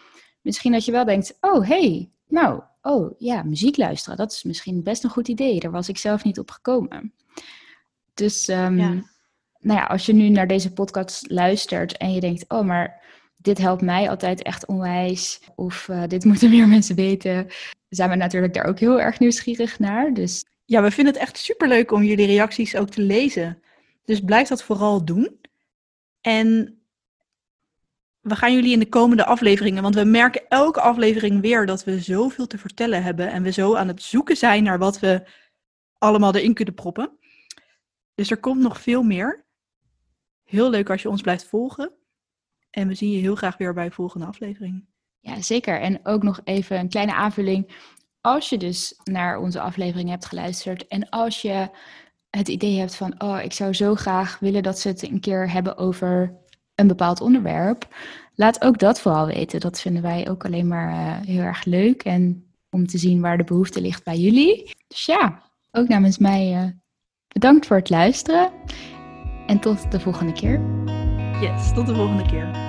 misschien 0.42 0.72
dat 0.72 0.86
je 0.86 0.92
wel 0.92 1.06
denkt, 1.06 1.38
oh, 1.42 1.68
hé, 1.68 1.80
hey, 1.80 2.10
nou, 2.28 2.62
oh 2.82 3.14
ja, 3.18 3.44
muziek 3.44 3.78
luisteren, 3.78 4.18
dat 4.18 4.32
is 4.32 4.44
misschien 4.44 4.84
best 4.84 5.04
een 5.04 5.10
goed 5.10 5.28
idee. 5.28 5.60
Daar 5.60 5.72
was 5.72 5.90
ik 5.90 5.98
zelf 5.98 6.24
niet 6.24 6.40
op 6.40 6.52
gekomen. 6.52 7.14
Dus, 8.14 8.48
ehm, 8.48 8.78
Ja. 8.78 9.04
Nou 9.60 9.80
ja, 9.80 9.86
als 9.86 10.06
je 10.06 10.14
nu 10.14 10.30
naar 10.30 10.48
deze 10.48 10.74
podcast 10.74 11.30
luistert 11.32 11.98
en 11.98 12.14
je 12.14 12.20
denkt, 12.20 12.46
oh, 12.48 12.66
maar 12.66 13.02
dit 13.38 13.58
helpt 13.58 13.82
mij 13.82 14.10
altijd 14.10 14.42
echt 14.42 14.66
onwijs, 14.66 15.42
of 15.56 15.90
eh, 15.90 16.04
dit 16.08 16.26
moeten 16.30 16.50
meer 16.50 16.68
mensen 16.68 16.96
weten, 16.96 17.48
zijn 17.90 18.10
we 18.10 18.16
natuurlijk 18.16 18.54
daar 18.54 18.66
ook 18.66 18.80
heel 18.80 19.02
erg 19.02 19.20
nieuwsgierig 19.20 19.80
naar. 19.80 20.14
Dus 20.14 20.46
ja, 20.66 20.82
we 20.82 20.92
vinden 20.92 21.14
het 21.14 21.22
echt 21.22 21.38
superleuk 21.38 21.92
om 21.92 22.04
jullie 22.04 22.26
reacties 22.26 22.76
ook 22.76 22.90
te 22.90 23.02
lezen. 23.02 23.62
Dus 24.06 24.20
blijf 24.20 24.48
dat 24.48 24.64
vooral 24.64 25.06
doen. 25.06 25.40
En 26.22 26.80
we 28.20 28.36
gaan 28.36 28.54
jullie 28.54 28.74
in 28.74 28.80
de 28.80 28.90
komende 28.90 29.26
afleveringen, 29.26 29.84
want 29.84 29.96
we 29.96 30.04
merken 30.04 30.48
elke 30.48 30.82
aflevering 30.82 31.42
weer 31.42 31.66
dat 31.66 31.84
we 31.84 32.00
zoveel 32.00 32.48
te 32.48 32.58
vertellen 32.58 33.04
hebben 33.04 33.32
en 33.32 33.44
we 33.44 33.52
zo 33.52 33.76
aan 33.76 33.88
het 33.88 34.02
zoeken 34.02 34.38
zijn 34.38 34.64
naar 34.64 34.80
wat 34.80 35.00
we 35.00 35.28
allemaal 35.98 36.36
erin 36.36 36.54
kunnen 36.54 36.74
proppen. 36.74 37.18
Dus 38.16 38.32
er 38.32 38.40
komt 38.40 38.62
nog 38.62 38.82
veel 38.82 39.04
meer. 39.04 39.48
Heel 40.50 40.70
leuk 40.70 40.90
als 40.90 41.02
je 41.02 41.10
ons 41.10 41.22
blijft 41.22 41.48
volgen. 41.48 41.92
En 42.70 42.88
we 42.88 42.96
zien 42.96 43.12
je 43.12 43.20
heel 43.20 43.36
graag 43.36 43.58
weer 43.58 43.74
bij 43.74 43.86
de 43.86 43.92
volgende 43.92 44.26
aflevering. 44.26 44.86
Ja, 45.20 45.42
zeker. 45.42 45.82
En 45.82 46.00
ook 46.06 46.24
nog 46.24 46.42
even 46.44 46.80
een 46.80 46.90
kleine 46.90 47.14
aanvulling. 47.14 47.76
Als 48.22 48.50
je 48.50 48.58
dus 48.58 49.00
naar 49.04 49.40
onze 49.40 49.62
aflevering 49.62 50.10
hebt 50.10 50.26
geluisterd 50.26 50.88
en 50.88 51.10
als 51.10 51.42
je 51.42 51.70
het 52.30 52.48
idee 52.48 52.80
hebt 52.80 52.96
van, 52.96 53.22
oh, 53.22 53.44
ik 53.44 53.54
zou 53.54 53.74
zo 53.74 53.96
graag 53.96 54.40
willen 54.40 54.64
dat 54.64 54.80
ze 54.80 54.88
het 54.88 55.02
een 55.04 55.20
keer 55.20 55.52
hebben 55.52 55.78
over 55.78 56.38
een 56.76 56.88
bepaald 56.88 57.22
onderwerp, 57.22 57.96
laat 58.36 58.62
ook 58.62 58.80
dat 58.80 59.02
vooral 59.02 59.26
weten. 59.26 59.60
Dat 59.60 59.82
vinden 59.82 60.02
wij 60.02 60.30
ook 60.30 60.46
alleen 60.46 60.68
maar 60.68 60.90
eh, 60.90 61.26
heel 61.28 61.42
erg 61.42 61.66
leuk 61.66 62.04
en 62.04 62.52
om 62.70 62.88
te 62.88 62.98
zien 62.98 63.22
waar 63.22 63.38
de 63.38 63.44
behoefte 63.44 63.82
ligt 63.82 64.04
bij 64.04 64.18
jullie. 64.18 64.76
Dus 64.88 65.06
ja, 65.06 65.52
ook 65.72 65.88
namens 65.88 66.18
mij 66.18 66.54
eh, 66.54 66.70
bedankt 67.28 67.66
voor 67.66 67.78
het 67.78 67.90
luisteren 67.90 68.52
en 69.50 69.60
tot 69.60 69.92
de 69.92 70.00
volgende 70.00 70.34
keer. 70.34 70.60
Yes, 71.42 71.74
tot 71.74 71.88
de 71.88 71.96
volgende 71.96 72.24
keer. 72.24 72.69